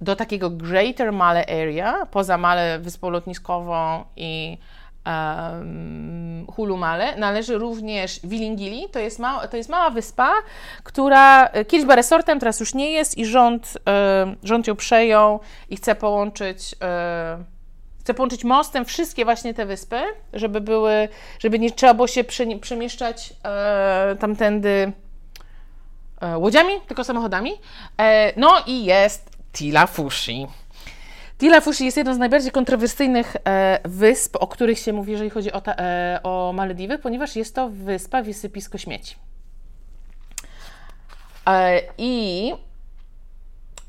do 0.01 0.15
takiego 0.15 0.49
Greater 0.49 1.13
Male 1.13 1.45
Area, 1.45 2.05
poza 2.05 2.38
Male 2.38 2.79
wyspą 2.79 3.09
lotniskową 3.09 4.03
i 4.15 4.57
um, 5.06 6.48
Hulu 6.56 6.77
Male, 6.77 7.18
należy 7.18 7.58
również 7.58 8.20
Wilingili. 8.24 8.89
To 8.91 9.00
jest, 9.00 9.20
mała, 9.20 9.48
to 9.48 9.58
jest 9.58 9.70
mała 9.70 9.89
wyspa, 9.89 10.34
która 10.84 11.48
kiedyś 11.48 11.82
była 11.82 11.96
resortem, 11.96 12.39
teraz 12.39 12.60
już 12.60 12.74
nie 12.74 12.91
jest 12.91 13.18
i 13.18 13.25
rząd, 13.25 13.77
e, 13.88 14.36
rząd 14.44 14.68
ją 14.68 14.75
przejął 14.75 15.39
i 15.70 15.77
chce 15.77 15.96
połączyć 15.96 16.75
e, 16.82 17.44
chce 18.00 18.13
połączyć 18.13 18.44
mostem 18.44 18.86
wszystkie 18.86 19.25
właśnie 19.25 19.53
te 19.53 19.65
wyspy, 19.65 20.01
żeby 20.34 20.62
były, 20.62 21.08
żeby 21.39 21.60
nie 21.60 21.72
trzeba 21.72 21.94
było 21.94 22.08
się 22.08 22.24
przemieszczać 22.62 23.34
e, 23.44 24.15
tamtędy 24.20 24.94
E, 26.22 26.38
łodziami, 26.38 26.74
tylko 26.88 27.03
samochodami. 27.03 27.51
E, 27.98 28.34
no 28.39 28.63
i 28.68 28.86
jest 28.86 29.29
Tila 29.53 29.88
Fushi. 29.88 30.48
Tila 31.39 31.62
Fushi 31.62 31.86
jest 31.86 31.98
jedną 31.98 32.13
z 32.13 32.17
najbardziej 32.17 32.51
kontrowersyjnych 32.51 33.36
e, 33.46 33.79
wysp, 33.86 34.38
o 34.39 34.48
których 34.48 34.79
się 34.79 34.93
mówi, 34.93 35.12
jeżeli 35.12 35.29
chodzi 35.29 35.51
o, 35.51 35.62
ta, 35.62 35.75
o 36.24 36.53
Malediwy, 36.53 36.98
ponieważ 36.98 37.36
jest 37.36 37.55
to 37.55 37.69
wyspa 37.69 38.22
wysypisko 38.22 38.77
śmieci. 38.77 39.15
I 41.98 42.53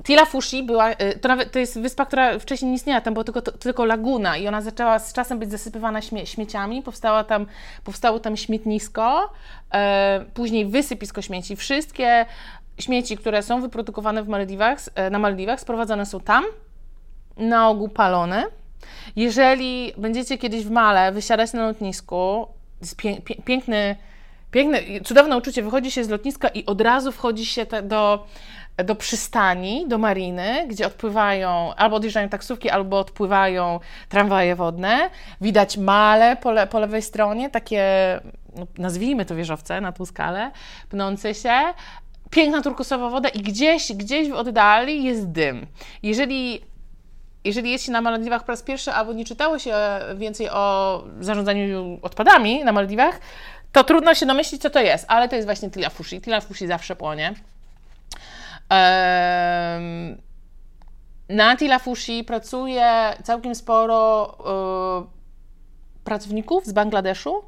Tila 0.05 0.25
Fushi 0.25 0.63
była, 0.63 0.93
y, 0.93 1.19
to, 1.21 1.29
nawet, 1.29 1.53
to 1.53 1.59
jest 1.59 1.81
wyspa, 1.81 2.07
która 2.07 2.39
wcześniej 2.39 2.71
nie 2.71 2.77
istniała, 2.77 3.01
tam 3.01 3.15
była 3.15 3.25
tylko, 3.25 3.43
to, 3.43 3.53
tylko 3.53 3.85
laguna 3.85 4.37
i 4.37 4.49
ona 4.49 4.61
zaczęła 4.61 4.99
z 4.99 5.13
czasem 5.13 5.39
być 5.39 5.51
zasypywana 5.51 6.03
śmie 6.03 6.27
śmieciami, 6.27 6.83
tam, 7.29 7.47
powstało 7.85 8.21
tam 8.21 8.37
śmietnisko, 8.37 9.33
e, 9.73 10.25
później 10.35 10.67
wysypisko 10.67 11.23
śmieci. 11.23 11.57
Wszystkie 11.57 12.27
śmieci, 12.79 13.17
które 13.17 13.43
są 13.43 13.61
wyprodukowane 13.61 14.23
w 14.23 14.29
Malediwach, 14.29 14.79
e, 14.95 15.11
na 15.11 15.19
Malediwach, 15.19 15.61
sprowadzane 15.61 16.07
są 16.07 16.21
tam, 16.21 16.45
na 17.41 17.69
ogół 17.69 17.89
palone. 17.89 18.45
Jeżeli 19.17 19.93
będziecie 19.97 20.39
kiedyś 20.39 20.65
w 20.65 20.71
Male 20.71 21.13
wysiadać 21.13 21.53
na 21.53 21.67
lotnisku, 21.67 22.47
jest 22.81 22.97
pie, 22.97 23.23
pie, 23.23 23.35
piękny, 23.35 23.97
piękne, 24.51 24.79
cudowne 25.05 25.37
uczucie, 25.37 25.63
wychodzi 25.63 25.91
się 25.91 26.05
z 26.05 26.09
lotniska 26.09 26.49
i 26.49 26.67
od 26.67 26.81
razu 26.81 27.13
wchodzi 27.13 27.47
się 27.47 27.67
te, 27.67 27.83
do 27.83 28.27
do 28.85 28.95
przystani, 28.95 29.89
do 29.89 29.99
mariny, 29.99 30.67
gdzie 30.69 30.87
odpływają, 30.87 31.75
albo 31.75 31.97
odjeżdżają 31.97 32.29
taksówki, 32.29 32.71
albo 32.71 32.99
odpływają 32.99 33.81
tramwaje 34.09 34.57
wodne. 34.57 35.11
Widać 35.41 35.79
male 35.79 36.37
po, 36.37 36.53
le, 36.53 36.67
po 36.67 36.79
lewej 36.79 37.03
stronie, 37.03 37.51
takie, 37.51 37.85
no, 38.57 38.67
nazwijmy 38.79 39.25
to 39.25 39.35
wieżowce 39.35 39.81
na 39.81 39.93
tą 39.93 40.07
skalę, 40.07 40.51
pnące 40.89 41.35
się. 41.35 41.61
Piękna 42.31 42.63
turkusowa 42.63 43.11
woda 43.11 43.29
i 43.29 43.41
gdzieś, 43.41 43.93
gdzieś 43.93 44.31
w 44.31 44.35
oddali 44.35 45.05
jest 45.05 45.31
dym. 45.31 45.67
Jeżeli 46.03 46.61
jeżeli 47.45 47.71
jest 47.71 47.85
się 47.85 47.93
na 47.93 48.01
Malediwach 48.01 48.45
po 48.45 48.53
raz 48.53 48.63
pierwszy, 48.63 48.93
albo 48.93 49.13
nie 49.13 49.25
czytało 49.25 49.59
się 49.59 49.75
więcej 50.17 50.51
o 50.51 51.05
zarządzaniu 51.21 51.99
odpadami 52.03 52.65
na 52.65 52.73
Malediwach, 52.73 53.21
to 53.73 53.85
trudno 53.85 54.15
się 54.15 54.27
domyślić, 54.27 54.63
co 54.63 54.71
to 54.71 54.81
jest, 54.81 55.05
ale 55.09 55.29
to 55.29 55.37
jest 55.37 55.49
właśnie 55.49 55.71
Tila 55.71 55.91
Fushi. 55.91 56.21
Tila 56.21 56.41
Fushi 56.41 56.67
zawsze 56.67 56.97
płonie. 56.97 57.35
Na 61.29 61.57
Tilafushi 61.57 62.25
pracuje 62.25 63.15
całkiem 63.23 63.55
sporo 63.55 64.37
e, 64.39 66.05
pracowników 66.05 66.67
z 66.67 66.73
Bangladeszu 66.73 67.45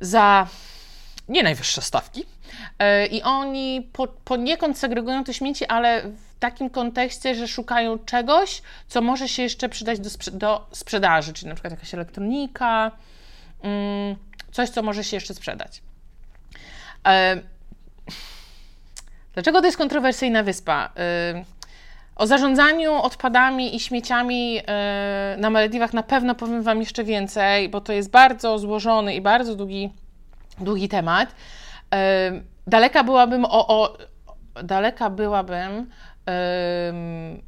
za 0.00 0.46
nie 1.28 1.42
najwyższe 1.42 1.82
stawki. 1.82 2.24
E, 2.78 3.06
I 3.06 3.22
oni 3.22 3.90
po, 3.92 4.06
poniekąd 4.06 4.78
segregują 4.78 5.24
te 5.24 5.34
śmieci, 5.34 5.66
ale 5.66 6.02
takim 6.38 6.70
kontekście, 6.70 7.34
że 7.34 7.48
szukają 7.48 7.98
czegoś, 7.98 8.62
co 8.88 9.00
może 9.00 9.28
się 9.28 9.42
jeszcze 9.42 9.68
przydać 9.68 10.00
do, 10.00 10.10
sprze 10.10 10.30
do 10.30 10.66
sprzedaży, 10.72 11.32
czyli 11.32 11.48
na 11.48 11.54
przykład 11.54 11.72
jakaś 11.72 11.94
elektronika, 11.94 12.90
mm, 13.62 14.16
coś, 14.52 14.70
co 14.70 14.82
może 14.82 15.04
się 15.04 15.16
jeszcze 15.16 15.34
sprzedać. 15.34 15.82
E, 17.06 17.40
Dlaczego 19.36 19.60
to 19.60 19.66
jest 19.66 19.78
kontrowersyjna 19.78 20.42
wyspa? 20.42 20.90
Y, 21.34 21.44
o 22.16 22.26
zarządzaniu 22.26 22.94
odpadami 22.94 23.76
i 23.76 23.80
śmieciami 23.80 24.58
y, 24.58 25.40
na 25.40 25.50
Malediwach 25.50 25.92
na 25.92 26.02
pewno 26.02 26.34
powiem 26.34 26.62
Wam 26.62 26.80
jeszcze 26.80 27.04
więcej, 27.04 27.68
bo 27.68 27.80
to 27.80 27.92
jest 27.92 28.10
bardzo 28.10 28.58
złożony 28.58 29.14
i 29.14 29.20
bardzo 29.20 29.54
długi, 29.54 29.92
długi 30.58 30.88
temat. 30.88 31.34
Daleka 32.66 33.04
byłabym 33.04 33.44
o, 33.44 33.68
o 33.68 33.98
daleka 34.62 35.10
byłabym 35.10 35.90
um, 36.26 37.42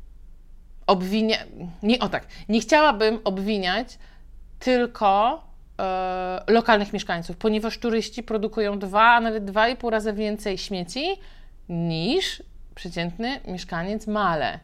obwinia... 0.86 1.36
Nie, 1.82 1.98
o 1.98 2.08
tak, 2.08 2.26
nie 2.48 2.60
chciałabym 2.60 3.20
obwiniać 3.24 3.98
tylko 4.58 5.42
lokalnych 6.48 6.92
mieszkańców, 6.92 7.36
ponieważ 7.36 7.78
turyści 7.78 8.22
produkują 8.22 8.78
dwa, 8.78 9.02
a 9.02 9.20
nawet 9.20 9.44
dwa 9.44 9.68
i 9.68 9.76
pół 9.76 9.90
razy 9.90 10.12
więcej 10.12 10.58
śmieci 10.58 11.06
niż 11.68 12.42
przeciętny 12.74 13.40
mieszkaniec 13.46 14.06
Male. 14.06 14.58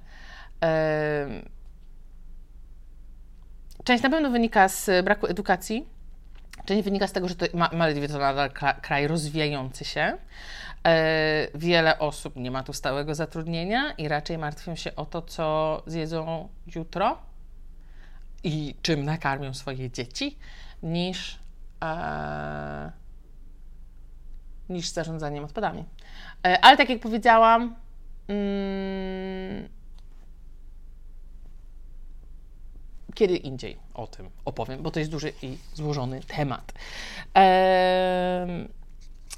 część 3.85 4.03
na 4.03 4.11
pewno 4.11 4.31
wynika 4.31 4.69
z 4.69 5.05
braku 5.05 5.27
edukacji, 5.27 5.89
część 6.65 6.85
wynika 6.85 7.07
z 7.07 7.13
tego, 7.13 7.29
że 7.29 7.35
to 7.35 7.47
Malediwy 7.73 8.09
to 8.09 8.19
nadal 8.19 8.51
kraj 8.83 9.07
rozwijający 9.07 9.85
się. 9.85 10.19
E, 10.87 11.49
wiele 11.55 11.99
osób 11.99 12.37
nie 12.37 12.51
ma 12.51 12.63
tu 12.63 12.73
stałego 12.73 13.15
zatrudnienia 13.15 13.93
i 13.93 14.09
raczej 14.09 14.39
martwią 14.39 14.77
się 14.77 14.97
o 14.97 15.07
to, 15.07 15.23
co 15.23 15.83
zjedzą 15.87 16.49
jutro 16.75 17.19
i 18.43 18.75
czym 18.83 19.05
nakarmią 19.05 19.55
swoje 19.55 19.91
dzieci, 19.91 20.39
niż, 20.83 21.39
e, 21.83 22.93
niż 24.69 24.89
zarządzaniem 24.89 25.45
odpadami. 25.45 25.85
E, 26.47 26.65
ale 26.65 26.77
tak 26.77 26.89
jak 26.89 27.01
powiedziałam, 27.01 27.75
mm, 28.29 29.69
kiedy 33.15 33.37
indziej 33.37 33.79
o 33.95 34.07
tym 34.07 34.31
opowiem, 34.45 34.83
bo 34.83 34.91
to 34.91 34.99
jest 34.99 35.11
duży 35.11 35.33
i 35.43 35.59
złożony 35.75 36.21
temat. 36.21 36.73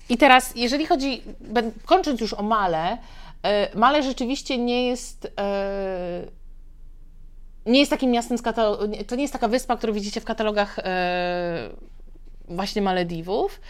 I 0.08 0.16
teraz, 0.16 0.56
jeżeli 0.56 0.86
chodzi, 0.86 1.22
kończąc 1.84 2.20
już 2.20 2.34
o 2.34 2.42
Male, 2.42 2.98
e, 3.42 3.78
Male 3.78 4.02
rzeczywiście 4.02 4.58
nie 4.58 4.86
jest 4.86 5.32
e, 5.40 6.36
nie 7.66 7.80
jest 7.80 7.90
takim 7.90 8.10
miastem 8.10 8.38
z 8.38 8.42
katalogu, 8.42 8.84
to 9.06 9.16
nie 9.16 9.22
jest 9.22 9.32
taka 9.32 9.48
wyspa, 9.48 9.76
którą 9.76 9.92
widzicie 9.92 10.20
w 10.20 10.24
katalogach 10.24 10.78
e, 10.78 11.70
właśnie 12.48 12.82
Malediwów, 12.82 13.60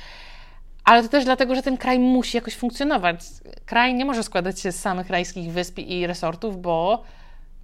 ale 0.84 1.02
to 1.02 1.08
też 1.08 1.24
dlatego, 1.24 1.54
że 1.54 1.62
ten 1.62 1.76
kraj 1.76 1.98
musi 1.98 2.36
jakoś 2.36 2.56
funkcjonować. 2.56 3.20
Kraj 3.66 3.94
nie 3.94 4.04
może 4.04 4.22
składać 4.22 4.60
się 4.60 4.72
z 4.72 4.80
samych 4.80 5.10
rajskich 5.10 5.52
wysp 5.52 5.78
i 5.78 6.06
resortów, 6.06 6.62
bo 6.62 7.02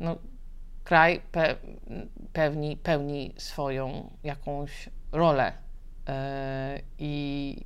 no, 0.01 0.17
kraj 0.85 1.21
pe 1.33 1.57
pełni, 2.33 2.77
pełni 2.77 3.35
swoją 3.37 4.11
jakąś 4.25 4.89
rolę 5.13 5.53
i 6.99 7.57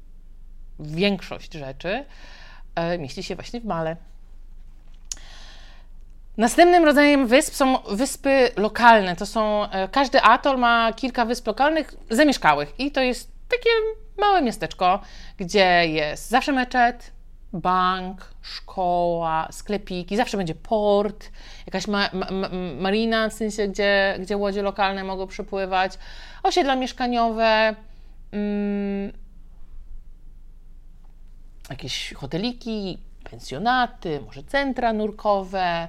większość 0.80 1.52
rzeczy 1.54 2.04
e, 2.74 2.98
mieści 2.98 3.22
się 3.22 3.34
właśnie 3.34 3.60
w 3.60 3.64
Male. 3.64 3.96
Następnym 6.36 6.84
rodzajem 6.84 7.26
wysp 7.26 7.54
są 7.54 7.78
wyspy 7.78 8.50
lokalne. 8.56 9.16
To 9.16 9.26
są, 9.26 9.70
e, 9.70 9.88
każdy 9.88 10.22
atol 10.22 10.58
ma 10.58 10.92
kilka 10.92 11.24
wysp 11.24 11.46
lokalnych 11.46 11.94
zamieszkałych 12.10 12.80
i 12.80 12.92
to 12.92 13.00
jest 13.00 13.32
takie 13.48 13.70
małe 14.18 14.42
miasteczko, 14.42 15.00
gdzie 15.38 15.86
jest 15.86 16.28
zawsze 16.28 16.52
meczet, 16.52 17.12
bank, 17.52 18.30
szkoła, 18.42 19.48
sklepiki, 19.50 20.16
zawsze 20.16 20.36
będzie 20.36 20.54
port, 20.54 21.30
jakaś 21.66 21.88
ma, 21.88 22.10
ma, 22.12 22.48
marina, 22.78 23.28
w 23.28 23.32
sensie, 23.32 23.68
gdzie, 23.68 24.16
gdzie 24.20 24.36
łodzie 24.36 24.62
lokalne 24.62 25.04
mogą 25.04 25.26
przypływać, 25.26 25.98
osiedla 26.42 26.76
mieszkaniowe, 26.76 27.74
mm, 28.32 29.12
jakieś 31.70 32.12
hoteliki, 32.12 32.98
pensjonaty, 33.30 34.20
może 34.26 34.42
centra 34.42 34.92
nurkowe, 34.92 35.88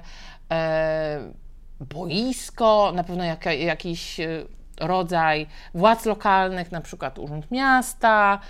e, 0.50 1.32
boisko, 1.80 2.92
na 2.94 3.04
pewno 3.04 3.24
jak, 3.24 3.44
jakiś 3.44 4.20
e, 4.20 4.44
rodzaj 4.80 5.46
władz 5.74 6.06
lokalnych, 6.06 6.72
na 6.72 6.80
przykład 6.80 7.18
Urząd 7.18 7.50
Miasta. 7.50 8.40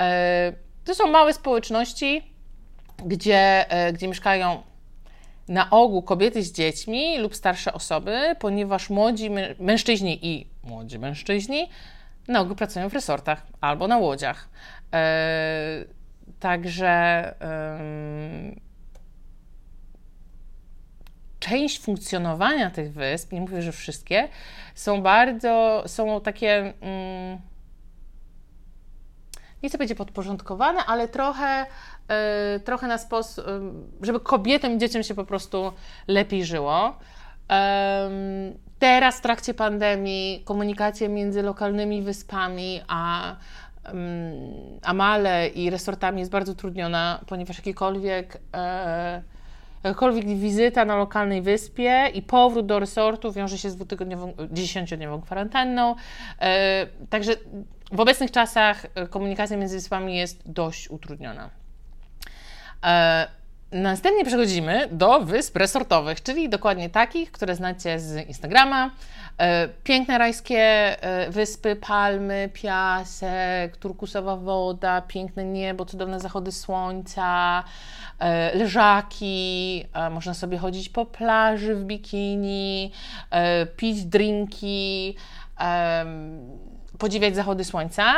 E, 0.00 0.52
to 0.84 0.94
są 0.94 1.06
małe 1.06 1.32
społeczności, 1.32 2.32
gdzie, 3.06 3.66
gdzie 3.92 4.08
mieszkają 4.08 4.62
na 5.48 5.70
ogół 5.70 6.02
kobiety 6.02 6.42
z 6.42 6.52
dziećmi 6.52 7.18
lub 7.18 7.36
starsze 7.36 7.72
osoby, 7.72 8.36
ponieważ 8.38 8.90
młodzi 8.90 9.30
mężczyźni 9.58 10.26
i 10.26 10.46
młodzi 10.62 10.98
mężczyźni 10.98 11.68
na 12.28 12.40
ogół 12.40 12.56
pracują 12.56 12.88
w 12.88 12.94
resortach 12.94 13.46
albo 13.60 13.88
na 13.88 13.98
łodziach. 13.98 14.48
E, 16.44 16.48
Także 16.48 17.34
część 21.40 21.80
funkcjonowania 21.80 22.70
tych 22.70 22.92
wysp, 22.92 23.32
nie 23.32 23.40
mówię, 23.40 23.62
że 23.62 23.72
wszystkie, 23.72 24.28
są 24.74 25.02
bardzo, 25.02 25.82
są 25.86 26.20
takie, 26.20 26.72
um, 26.80 27.40
nie 29.62 29.68
chcę 29.68 29.78
powiedzieć 29.78 29.98
podporządkowane, 29.98 30.84
ale 30.86 31.08
trochę, 31.08 31.66
y, 32.56 32.60
trochę 32.60 32.86
na 32.86 32.98
sposób, 32.98 33.44
żeby 34.02 34.20
kobietom 34.20 34.72
i 34.72 34.78
dzieciom 34.78 35.02
się 35.02 35.14
po 35.14 35.24
prostu 35.24 35.72
lepiej 36.08 36.44
żyło. 36.44 36.98
teraz 38.78 39.18
w 39.18 39.20
trakcie 39.20 39.54
pandemii 39.54 40.42
komunikacja 40.44 41.08
między 41.08 41.42
lokalnymi 41.42 42.02
wyspami 42.02 42.80
a 42.88 43.36
Amale 44.82 45.48
i 45.48 45.70
resortami 45.70 46.20
jest 46.20 46.30
bardzo 46.30 46.52
utrudniona, 46.52 47.20
ponieważ 47.26 47.58
jakikolwiek, 47.58 48.38
e, 48.54 49.22
jakakolwiek 49.84 50.26
wizyta 50.26 50.84
na 50.84 50.96
lokalnej 50.96 51.42
wyspie 51.42 52.06
i 52.14 52.22
powrót 52.22 52.66
do 52.66 52.78
resortu 52.78 53.32
wiąże 53.32 53.58
się 53.58 53.70
z 53.70 53.76
dwutygodniową, 53.76 54.34
dziesięciodniową 54.50 55.20
kwarantanną. 55.20 55.94
E, 56.40 56.86
także 57.10 57.32
w 57.92 58.00
obecnych 58.00 58.30
czasach 58.30 58.86
e, 58.94 59.06
komunikacja 59.06 59.56
między 59.56 59.76
wyspami 59.76 60.16
jest 60.16 60.42
dość 60.46 60.90
utrudniona. 60.90 61.50
E, 62.84 63.28
Następnie 63.74 64.24
przechodzimy 64.24 64.88
do 64.92 65.20
wysp 65.20 65.56
resortowych, 65.56 66.22
czyli 66.22 66.48
dokładnie 66.48 66.90
takich, 66.90 67.32
które 67.32 67.54
znacie 67.54 68.00
z 68.00 68.28
Instagrama. 68.28 68.90
E, 69.38 69.68
piękne 69.68 70.18
rajskie 70.18 70.58
e, 71.02 71.30
wyspy, 71.30 71.76
palmy, 71.76 72.50
piasek, 72.52 73.76
turkusowa 73.76 74.36
woda, 74.36 75.02
piękne 75.02 75.44
niebo, 75.44 75.84
cudowne 75.84 76.20
zachody 76.20 76.52
słońca, 76.52 77.64
e, 78.18 78.58
leżaki, 78.58 79.84
można 80.10 80.34
sobie 80.34 80.58
chodzić 80.58 80.88
po 80.88 81.06
plaży 81.06 81.74
w 81.74 81.84
bikini, 81.84 82.92
pić 83.76 84.04
drinki, 84.04 85.16
podziwiać 86.98 87.34
zachody 87.34 87.64
słońca. 87.64 88.14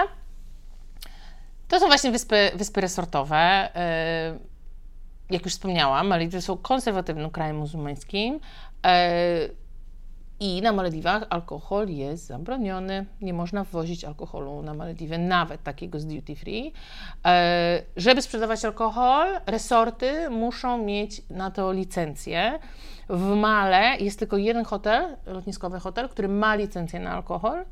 To 1.68 1.80
są 1.80 1.86
właśnie 1.86 2.10
wyspy, 2.10 2.50
wyspy 2.54 2.80
resortowe 2.80 3.68
jak 5.30 5.44
już 5.44 5.52
wspomniałam, 5.52 6.06
Malediwy 6.06 6.40
są 6.40 6.56
konserwatywnym 6.56 7.30
krajem 7.30 7.56
muzułmańskim 7.56 8.40
e, 8.86 9.48
i 10.40 10.62
na 10.62 10.72
Malediwach 10.72 11.26
alkohol 11.30 11.88
jest 11.88 12.26
zabroniony. 12.26 13.06
Nie 13.20 13.32
można 13.32 13.64
wwozić 13.64 14.04
alkoholu 14.04 14.62
na 14.62 14.74
Malediwy, 14.74 15.18
nawet 15.18 15.62
takiego 15.62 16.00
z 16.00 16.06
duty 16.06 16.36
free. 16.36 16.72
E, 17.26 17.82
żeby 17.96 18.22
sprzedawać 18.22 18.64
alkohol, 18.64 19.40
resorty 19.46 20.30
muszą 20.30 20.84
mieć 20.84 21.22
na 21.30 21.50
to 21.50 21.72
licencję. 21.72 22.58
W 23.08 23.34
Male 23.34 23.96
jest 24.00 24.18
tylko 24.18 24.36
jeden 24.36 24.64
hotel, 24.64 25.16
lotniskowy 25.26 25.80
hotel, 25.80 26.08
który 26.08 26.28
ma 26.28 26.54
licencję 26.54 27.00
na 27.00 27.10
alkohol. 27.10 27.64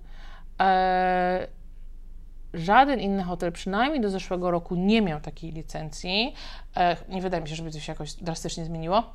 Żaden 2.54 3.00
inny 3.00 3.22
hotel, 3.22 3.52
przynajmniej 3.52 4.00
do 4.00 4.10
zeszłego 4.10 4.50
roku, 4.50 4.74
nie 4.74 5.02
miał 5.02 5.20
takiej 5.20 5.52
licencji. 5.52 6.34
E, 6.76 6.96
nie 7.08 7.22
wydaje 7.22 7.42
mi 7.42 7.48
się, 7.48 7.54
żeby 7.54 7.70
to 7.70 7.80
się 7.80 7.92
jakoś 7.92 8.14
drastycznie 8.14 8.64
zmieniło. 8.64 9.14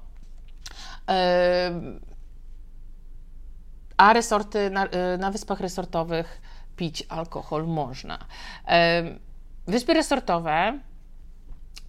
E, 1.09 1.71
a 3.97 4.13
resorty 4.13 4.69
na, 4.69 4.85
e, 4.85 5.17
na 5.17 5.31
wyspach 5.31 5.59
resortowych 5.59 6.41
pić 6.75 7.03
alkohol 7.09 7.67
można. 7.67 8.19
Wyspy 9.67 9.93
resortowe 9.93 10.79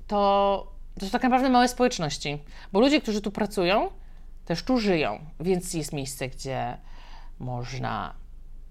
to, 0.07 0.73
to 0.99 1.07
są 1.07 1.13
tak 1.13 1.23
naprawdę 1.23 1.49
małe 1.49 1.69
społeczności, 1.69 2.43
bo 2.73 2.81
ludzie, 2.81 3.01
którzy 3.01 3.21
tu 3.21 3.31
pracują, 3.31 3.91
też 4.45 4.63
tu 4.63 4.79
żyją, 4.79 5.19
więc 5.41 5.75
jest 5.75 5.93
miejsce, 5.93 6.29
gdzie 6.29 6.77
można 7.39 8.15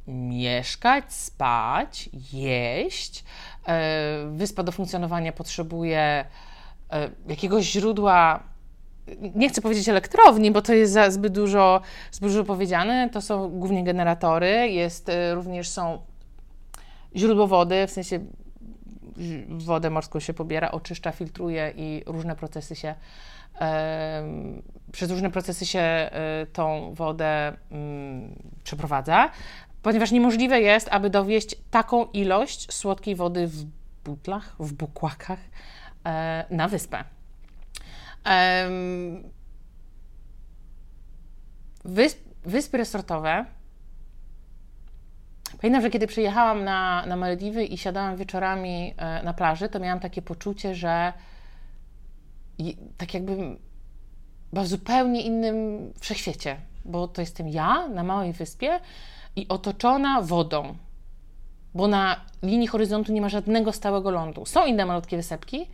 mieszkać, 0.09 1.13
spać, 1.13 2.09
jeść. 2.33 3.23
E, 3.67 4.29
wyspa 4.31 4.63
do 4.63 4.71
funkcjonowania 4.71 5.31
potrzebuje 5.31 6.25
e, 6.91 7.09
jakiegoś 7.27 7.65
źródła. 7.65 8.43
Nie 9.35 9.49
chcę 9.49 9.61
powiedzieć 9.61 9.89
elektrowni, 9.89 10.51
bo 10.51 10.61
to 10.61 10.73
jest 10.73 10.93
za 10.93 11.11
zbyt 11.11 11.33
dużo, 11.33 11.81
zbyt 12.11 12.29
dużo 12.29 12.43
powiedziane. 12.43 13.09
To 13.09 13.21
są 13.21 13.49
głównie 13.49 13.83
generatory, 13.83 14.69
jest 14.69 15.09
e, 15.09 15.35
również 15.35 15.69
są 15.69 15.99
źródło 17.15 17.47
wody, 17.47 17.87
w 17.87 17.91
sensie 17.91 18.19
wodę 19.49 19.89
morską 19.89 20.19
się 20.19 20.33
pobiera, 20.33 20.71
oczyszcza, 20.71 21.11
filtruje 21.11 21.73
i 21.75 22.03
różne 22.05 22.35
procesy 22.35 22.75
się 22.75 22.95
przez 24.91 25.11
różne 25.11 25.31
procesy 25.31 25.65
się 25.65 26.09
tą 26.53 26.93
wodę 26.93 27.53
mm, 27.71 28.35
przeprowadza 28.63 29.29
ponieważ 29.81 30.11
niemożliwe 30.11 30.61
jest, 30.61 30.87
aby 30.91 31.09
dowieść 31.09 31.55
taką 31.71 32.05
ilość 32.05 32.73
słodkiej 32.73 33.15
wody 33.15 33.47
w 33.47 33.65
butlach, 34.05 34.55
w 34.59 34.73
bukłakach 34.73 35.39
e, 36.05 36.45
na 36.49 36.67
wyspę. 36.67 37.03
Wysp, 41.85 42.19
wyspy 42.45 42.77
resortowe 42.77 43.45
Pamiętam, 45.61 45.81
że 45.81 45.89
kiedy 45.89 46.07
przyjechałam 46.07 46.63
na, 46.63 47.05
na 47.05 47.15
Malediwy 47.15 47.65
i 47.65 47.77
siadałam 47.77 48.17
wieczorami 48.17 48.93
e, 48.97 49.23
na 49.23 49.33
plaży, 49.33 49.69
to 49.69 49.79
miałam 49.79 49.99
takie 49.99 50.21
poczucie, 50.21 50.75
że 50.75 51.13
i, 52.57 52.77
tak 52.97 53.13
jakbym 53.13 53.59
była 54.53 54.63
w 54.63 54.67
zupełnie 54.67 55.21
innym 55.21 55.79
wszechświecie, 55.99 56.57
bo 56.85 57.07
to 57.07 57.21
jestem 57.21 57.47
ja 57.49 57.87
na 57.87 58.03
małej 58.03 58.33
wyspie 58.33 58.79
i 59.35 59.47
otoczona 59.47 60.21
wodą, 60.21 60.75
bo 61.73 61.87
na 61.87 62.15
linii 62.43 62.67
horyzontu 62.67 63.13
nie 63.13 63.21
ma 63.21 63.29
żadnego 63.29 63.71
stałego 63.71 64.11
lądu. 64.11 64.45
Są 64.45 64.65
inne 64.65 64.85
malutkie 64.85 65.17
wysepki, 65.17 65.67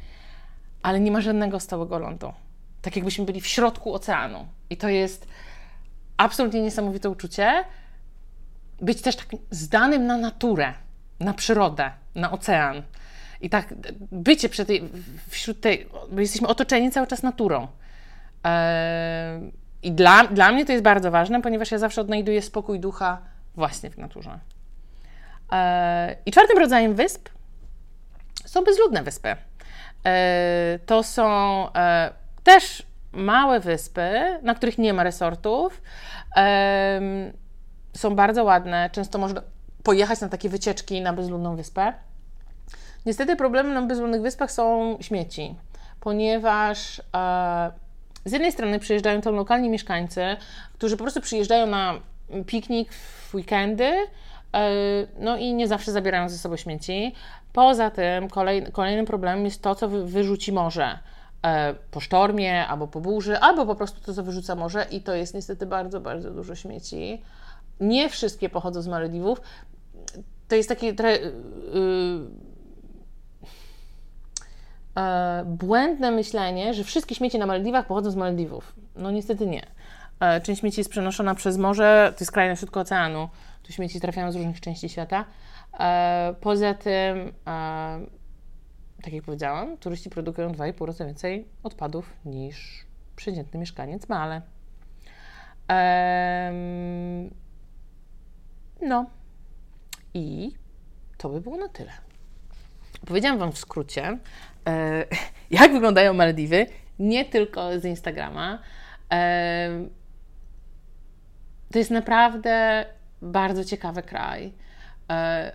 ale 0.84 1.00
nie 1.00 1.12
ma 1.12 1.22
żadnego 1.22 1.60
stałego 1.60 2.00
lądu. 2.00 2.34
Tak 2.82 2.96
jakbyśmy 2.96 3.26
byli 3.26 3.42
w 3.42 3.48
środku 3.48 3.94
oceanu. 3.94 4.48
I 4.70 4.78
to 4.78 4.90
jest 4.90 5.28
absolutnie 6.18 6.62
niesamowite 6.62 7.10
uczucie. 7.10 7.64
Być 8.82 9.02
też 9.02 9.16
tak 9.16 9.28
zdanym 9.52 10.06
na 10.06 10.18
naturę, 10.18 10.74
na 11.20 11.34
przyrodę, 11.34 11.92
na 12.16 12.32
ocean. 12.32 12.84
I 13.42 13.50
tak 13.50 13.74
bycie 14.12 14.50
przy 14.50 14.66
tej, 14.66 14.90
wśród 15.30 15.62
tej, 15.62 15.90
bo 16.12 16.22
jesteśmy 16.22 16.48
otoczeni 16.48 16.92
cały 16.92 17.08
czas 17.08 17.24
naturą. 17.24 17.68
Eee, 18.44 19.52
I 19.84 19.92
dla, 19.92 20.28
dla 20.28 20.52
mnie 20.52 20.66
to 20.66 20.72
jest 20.72 20.84
bardzo 20.84 21.12
ważne, 21.12 21.42
ponieważ 21.42 21.72
ja 21.72 21.78
zawsze 21.78 22.02
odnajduję 22.02 22.42
spokój 22.42 22.80
ducha 22.80 23.35
właśnie 23.56 23.90
w 23.90 23.98
naturze. 23.98 24.40
Eee, 25.52 26.16
I 26.26 26.32
czwartym 26.32 26.58
rodzajem 26.58 26.96
wysp 26.96 27.30
są 28.46 28.64
bezludne 28.64 29.04
wyspy. 29.04 29.36
Eee, 30.04 30.80
to 30.86 31.04
są 31.04 31.28
e, 31.74 32.14
też 32.44 32.84
małe 33.12 33.60
wyspy, 33.60 34.40
na 34.44 34.56
których 34.56 34.78
nie 34.78 34.94
ma 34.94 35.04
resortów. 35.04 35.82
Są 37.94 38.16
bardzo 38.16 38.44
ładne. 38.44 38.90
Często 38.90 39.18
można 39.18 39.42
pojechać 39.84 40.22
na 40.22 40.30
takie 40.30 40.50
wycieczki 40.50 41.02
na 41.02 41.14
bezludną 41.14 41.56
wyspę. 41.56 41.94
Niestety 43.06 43.36
problemem 43.36 43.74
na 43.74 43.82
bezludnych 43.82 44.22
wyspach 44.22 44.52
są 44.52 44.98
śmieci, 45.02 45.56
ponieważ 46.00 47.02
e, 47.16 47.72
z 48.26 48.32
jednej 48.32 48.52
strony 48.52 48.80
przyjeżdżają 48.80 49.22
tam 49.22 49.36
lokalni 49.36 49.70
mieszkańcy, 49.70 50.38
którzy 50.74 50.98
po 50.98 51.04
prostu 51.04 51.22
przyjeżdżają 51.22 51.68
na 51.68 51.94
piknik 52.46 52.94
w 52.94 53.36
weekendy, 53.36 53.92
e, 54.54 54.72
no 55.20 55.38
i 55.38 55.54
nie 55.54 55.68
zawsze 55.68 55.92
zabierają 55.92 56.30
ze 56.30 56.38
sobą 56.38 56.58
śmieci. 56.58 57.14
Poza 57.54 57.90
tym 57.90 58.30
kolej, 58.30 58.66
kolejnym 58.72 59.06
problemem 59.06 59.46
jest 59.46 59.62
to, 59.62 59.76
co 59.76 59.90
wyrzuci 59.90 60.52
morze 60.52 61.00
e, 61.44 61.74
po 61.92 62.00
sztormie, 62.00 62.68
albo 62.68 62.88
po 62.88 63.02
burzy, 63.02 63.38
albo 63.38 63.66
po 63.66 63.76
prostu 63.76 64.02
to, 64.02 64.14
co 64.14 64.24
wyrzuca 64.24 64.56
morze 64.56 64.86
i 64.92 65.02
to 65.02 65.16
jest 65.16 65.34
niestety 65.34 65.66
bardzo, 65.66 66.02
bardzo 66.02 66.32
dużo 66.32 66.56
śmieci. 66.56 67.22
Nie 67.80 68.10
wszystkie 68.10 68.50
pochodzą 68.50 68.82
z 68.82 68.88
Malediwów. 68.88 69.42
To 70.48 70.56
jest 70.56 70.70
takie 70.70 70.94
tre, 70.94 71.18
yy, 71.18 71.32
e, 74.98 75.44
błędne 75.46 76.12
myślenie, 76.12 76.74
że 76.74 76.84
wszystkie 76.84 77.16
śmieci 77.16 77.40
na 77.40 77.46
Malediwach 77.46 77.88
pochodzą 77.88 78.12
z 78.12 78.16
Malediwów. 78.16 78.74
No 78.96 79.12
niestety 79.12 79.48
nie. 79.48 79.75
E, 80.20 80.42
część 80.42 80.62
śmieci 80.62 80.80
jest 80.80 80.90
przenoszona 80.90 81.36
przez 81.36 81.58
morze, 81.58 82.14
to 82.18 82.24
jest 82.24 82.32
kraj 82.32 82.50
na 82.50 82.56
środku 82.56 82.80
oceanu. 82.80 83.30
Tu 83.64 83.74
śmieci 83.74 84.00
trafiają 84.00 84.32
z 84.32 84.36
różnych 84.36 84.62
części 84.62 84.90
świata. 84.90 85.26
E, 85.80 86.36
poza 86.42 86.74
tym, 86.74 87.18
e, 87.48 88.00
tak 89.04 89.14
jak 89.14 89.24
powiedziałam, 89.24 89.78
turyści 89.78 90.10
produkują 90.10 90.52
2,5 90.52 90.86
razy 90.86 91.06
więcej 91.06 91.48
odpadów 91.64 92.14
niż 92.26 92.86
przeciętny 93.16 93.60
mieszkaniec 93.60 94.10
Male. 94.10 94.42
no. 98.82 99.06
I 100.14 100.52
to 101.18 101.30
by 101.30 101.42
było 101.42 101.58
na 101.58 101.70
tyle. 101.70 101.92
Powiedziałam 103.06 103.40
Wam 103.40 103.52
w 103.52 103.58
skrócie, 103.58 104.18
jak 105.52 105.72
wyglądają 105.72 106.14
Maldiwy, 106.14 106.66
nie 107.00 107.26
tylko 107.26 107.80
z 107.80 107.86
Instagrama. 107.86 108.60
To 111.76 111.80
jest 111.80 111.92
naprawdę 111.92 112.86
bardzo 113.22 113.66
ciekawy 113.66 114.04
kraj. 114.04 114.54
E, 115.12 115.52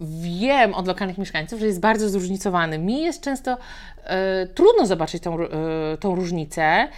wiem 0.00 0.74
od 0.74 0.86
lokalnych 0.86 1.18
mieszkańców, 1.18 1.60
że 1.60 1.66
jest 1.66 1.80
bardzo 1.80 2.08
zróżnicowany. 2.08 2.78
Mi 2.78 3.02
jest 3.02 3.22
często 3.22 3.58
e, 4.04 4.46
trudno 4.46 4.86
zobaczyć 4.86 5.22
tą, 5.22 5.40
e, 5.40 5.48
tą 6.00 6.14
różnicę, 6.14 6.88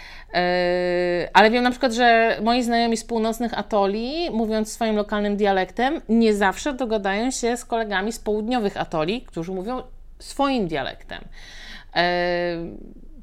ale 1.32 1.50
wiem 1.50 1.64
na 1.64 1.70
przykład, 1.70 1.92
że 1.92 2.38
moi 2.42 2.62
znajomi 2.62 2.96
z 2.96 3.04
północnych 3.04 3.58
atoli, 3.58 4.30
mówiąc 4.30 4.72
swoim 4.72 4.96
lokalnym 4.96 5.36
dialektem, 5.36 6.00
nie 6.08 6.34
zawsze 6.34 6.74
dogadają 6.74 7.30
się 7.30 7.56
z 7.56 7.64
kolegami 7.64 8.12
z 8.12 8.18
południowych 8.18 8.76
atoli, 8.76 9.22
którzy 9.22 9.52
mówią 9.52 9.82
swoim 10.18 10.68
dialektem. 10.68 11.24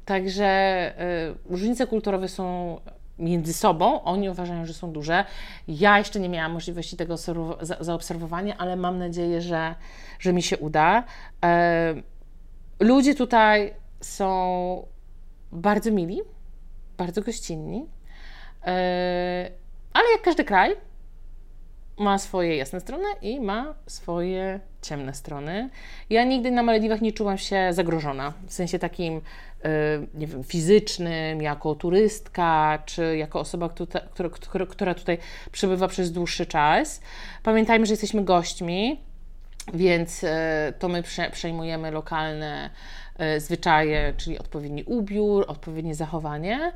Także 0.04 0.92
różnice 1.50 1.86
kulturowe 1.86 2.28
są 2.28 2.76
między 3.18 3.52
sobą. 3.52 4.02
Oni 4.02 4.30
uważają, 4.30 4.66
że 4.66 4.74
są 4.74 4.92
duże. 4.92 5.24
Ja 5.68 5.98
jeszcze 5.98 6.20
nie 6.20 6.28
miałam 6.28 6.52
możliwości 6.52 6.96
tego 6.96 7.16
zaobserwowania, 7.80 8.56
ale 8.58 8.76
mam 8.76 8.98
nadzieję, 8.98 9.40
że, 9.40 9.74
że 10.18 10.32
mi 10.32 10.42
się 10.42 10.58
uda. 10.58 11.04
E, 11.44 11.94
ludzie 12.80 13.14
tutaj 13.14 13.74
są 14.00 14.86
bardzo 15.52 15.90
mili, 15.90 16.20
bardzo 16.96 17.22
gościnni, 17.22 17.86
e, 18.66 19.50
ale 19.92 20.04
jak 20.12 20.22
każdy 20.22 20.44
kraj, 20.44 20.76
ma 22.02 22.18
swoje 22.18 22.56
jasne 22.56 22.80
strony 22.80 23.04
i 23.22 23.40
ma 23.40 23.74
swoje 23.86 24.60
ciemne 24.82 25.14
strony. 25.14 25.70
Ja 26.10 26.24
nigdy 26.24 26.50
na 26.50 26.62
Malediwach 26.62 27.00
nie 27.00 27.12
czułam 27.12 27.38
się 27.38 27.68
zagrożona, 27.72 28.32
w 28.46 28.52
sensie 28.52 28.78
takim, 28.78 29.14
yy, 29.14 29.70
nie 30.14 30.26
wiem, 30.26 30.44
fizycznym, 30.44 31.42
jako 31.42 31.74
turystka, 31.74 32.82
czy 32.86 33.16
jako 33.16 33.40
osoba, 33.40 33.68
która, 33.68 34.30
która, 34.30 34.66
która 34.66 34.94
tutaj 34.94 35.18
przebywa 35.52 35.88
przez 35.88 36.12
dłuższy 36.12 36.46
czas. 36.46 37.00
Pamiętajmy, 37.42 37.86
że 37.86 37.92
jesteśmy 37.92 38.24
gośćmi, 38.24 39.00
więc 39.74 40.22
yy, 40.22 40.28
to 40.78 40.88
my 40.88 41.02
prze, 41.02 41.30
przejmujemy 41.30 41.90
lokalne 41.90 42.70
yy, 43.18 43.40
zwyczaje, 43.40 44.14
czyli 44.16 44.38
odpowiedni 44.38 44.84
ubiór, 44.84 45.44
odpowiednie 45.48 45.94
zachowanie. 45.94 46.72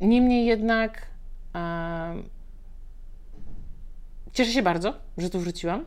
Niemniej 0.00 0.46
jednak 0.46 1.06
Cieszę 4.34 4.52
się 4.52 4.62
bardzo, 4.62 4.94
że 5.18 5.30
tu 5.30 5.40
wróciłam 5.40 5.84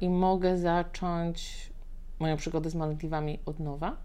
i 0.00 0.08
mogę 0.08 0.58
zacząć 0.58 1.70
moją 2.18 2.36
przygodę 2.36 2.70
z 2.70 2.74
Maldiwami 2.74 3.38
od 3.46 3.60
nowa. 3.60 3.96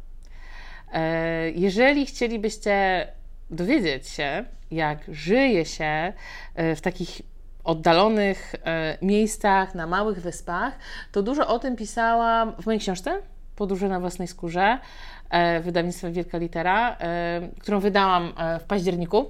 E, 0.94 1.52
jeżeli 1.52 2.06
chcielibyście 2.06 3.08
dowiedzieć 3.50 4.08
się, 4.08 4.46
jak 4.72 5.00
żyje 5.08 5.66
się 5.66 6.14
e, 6.56 6.76
w 6.76 6.82
takich 6.82 7.22
oddalonych 7.64 8.56
e, 8.64 8.98
miejscach, 9.02 9.76
na 9.76 9.88
małych 9.88 10.22
wyspach, 10.22 10.78
to 11.12 11.24
dużo 11.24 11.48
o 11.48 11.60
tym 11.60 11.76
pisałam 11.76 12.54
w 12.62 12.66
mojej 12.66 12.80
książce 12.80 13.22
Podróże 13.56 13.90
na 13.90 14.00
własnej 14.00 14.28
skórze 14.28 14.80
wydawnictwa 15.62 16.10
Wielka 16.10 16.38
Litera, 16.38 16.98
którą 17.60 17.80
wydałam 17.80 18.34
w 18.60 18.64
październiku 18.64 19.30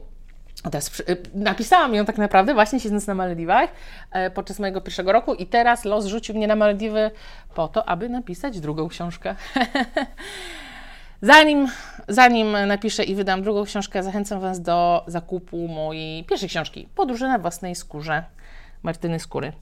Teraz 0.72 1.00
y, 1.00 1.18
napisałam 1.34 1.96
ją 1.96 2.06
tak 2.06 2.18
naprawdę 2.18 2.54
właśnie 2.54 2.80
siedząc 2.80 3.08
na 3.08 3.16
Malediwach 3.16 3.70
e, 4.12 4.32
podczas 4.32 4.60
mojego 4.60 4.82
pierwszego 4.82 5.12
roku 5.12 5.34
i 5.34 5.46
teraz 5.46 5.86
los 5.86 6.06
rzucił 6.06 6.36
mnie 6.36 6.48
na 6.48 6.56
Malediwy 6.56 7.12
po 7.56 7.68
to, 7.68 7.90
aby 7.90 8.10
napisać 8.10 8.60
drugą 8.60 8.88
książkę. 8.88 9.36
zanim, 11.22 11.68
zanim 12.08 12.68
napiszę 12.68 13.04
i 13.04 13.16
wydam 13.16 13.44
drugą 13.44 13.64
książkę, 13.64 14.04
zachęcam 14.04 14.40
Was 14.40 14.62
do 14.62 15.04
zakupu 15.08 15.68
mojej 15.68 16.24
pierwszej 16.24 16.50
książki 16.50 16.90
Podróże 16.96 17.28
na 17.28 17.40
własnej 17.40 17.76
skórze 17.76 18.24
Martyny 18.84 19.20
Skóry. 19.20 19.54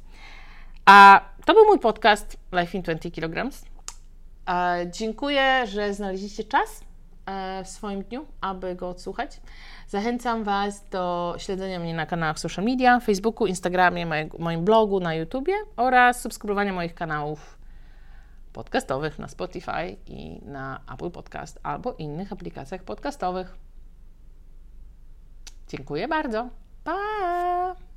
A 0.86 1.22
to 1.46 1.54
był 1.54 1.66
mój 1.66 1.80
podcast 1.80 2.38
Life 2.52 2.78
in 2.78 2.84
20 2.84 3.12
kg. 3.12 3.52
Dziękuję, 4.92 5.68
że 5.68 5.94
znaleźliście 5.94 6.44
czas 6.44 6.84
w 7.64 7.68
swoim 7.68 8.04
dniu, 8.04 8.26
aby 8.42 8.76
go 8.76 8.90
odsłuchać. 8.90 9.42
Zachęcam 9.88 10.44
Was 10.44 10.90
do 10.90 11.36
śledzenia 11.38 11.80
mnie 11.80 11.94
na 11.94 12.06
kanałach 12.06 12.40
social 12.40 12.66
media, 12.66 13.00
Facebooku, 13.00 13.48
Instagramie, 13.48 14.08
moim 14.40 14.66
blogu, 14.66 15.00
na 15.00 15.14
YouTubie 15.14 15.54
oraz 15.78 16.22
subskrybowania 16.22 16.74
moich 16.74 16.96
kanałów 16.96 17.58
podcastowych 18.54 19.20
na 19.20 19.28
Spotify 19.28 19.98
i 20.08 20.42
na 20.46 20.80
Apple 20.94 21.12
Podcast 21.12 21.60
albo 21.64 21.94
innych 21.94 22.34
aplikacjach 22.34 22.84
podcastowych. 22.84 23.58
Dziękuję 25.68 26.08
bardzo. 26.08 26.50
Pa! 26.84 27.93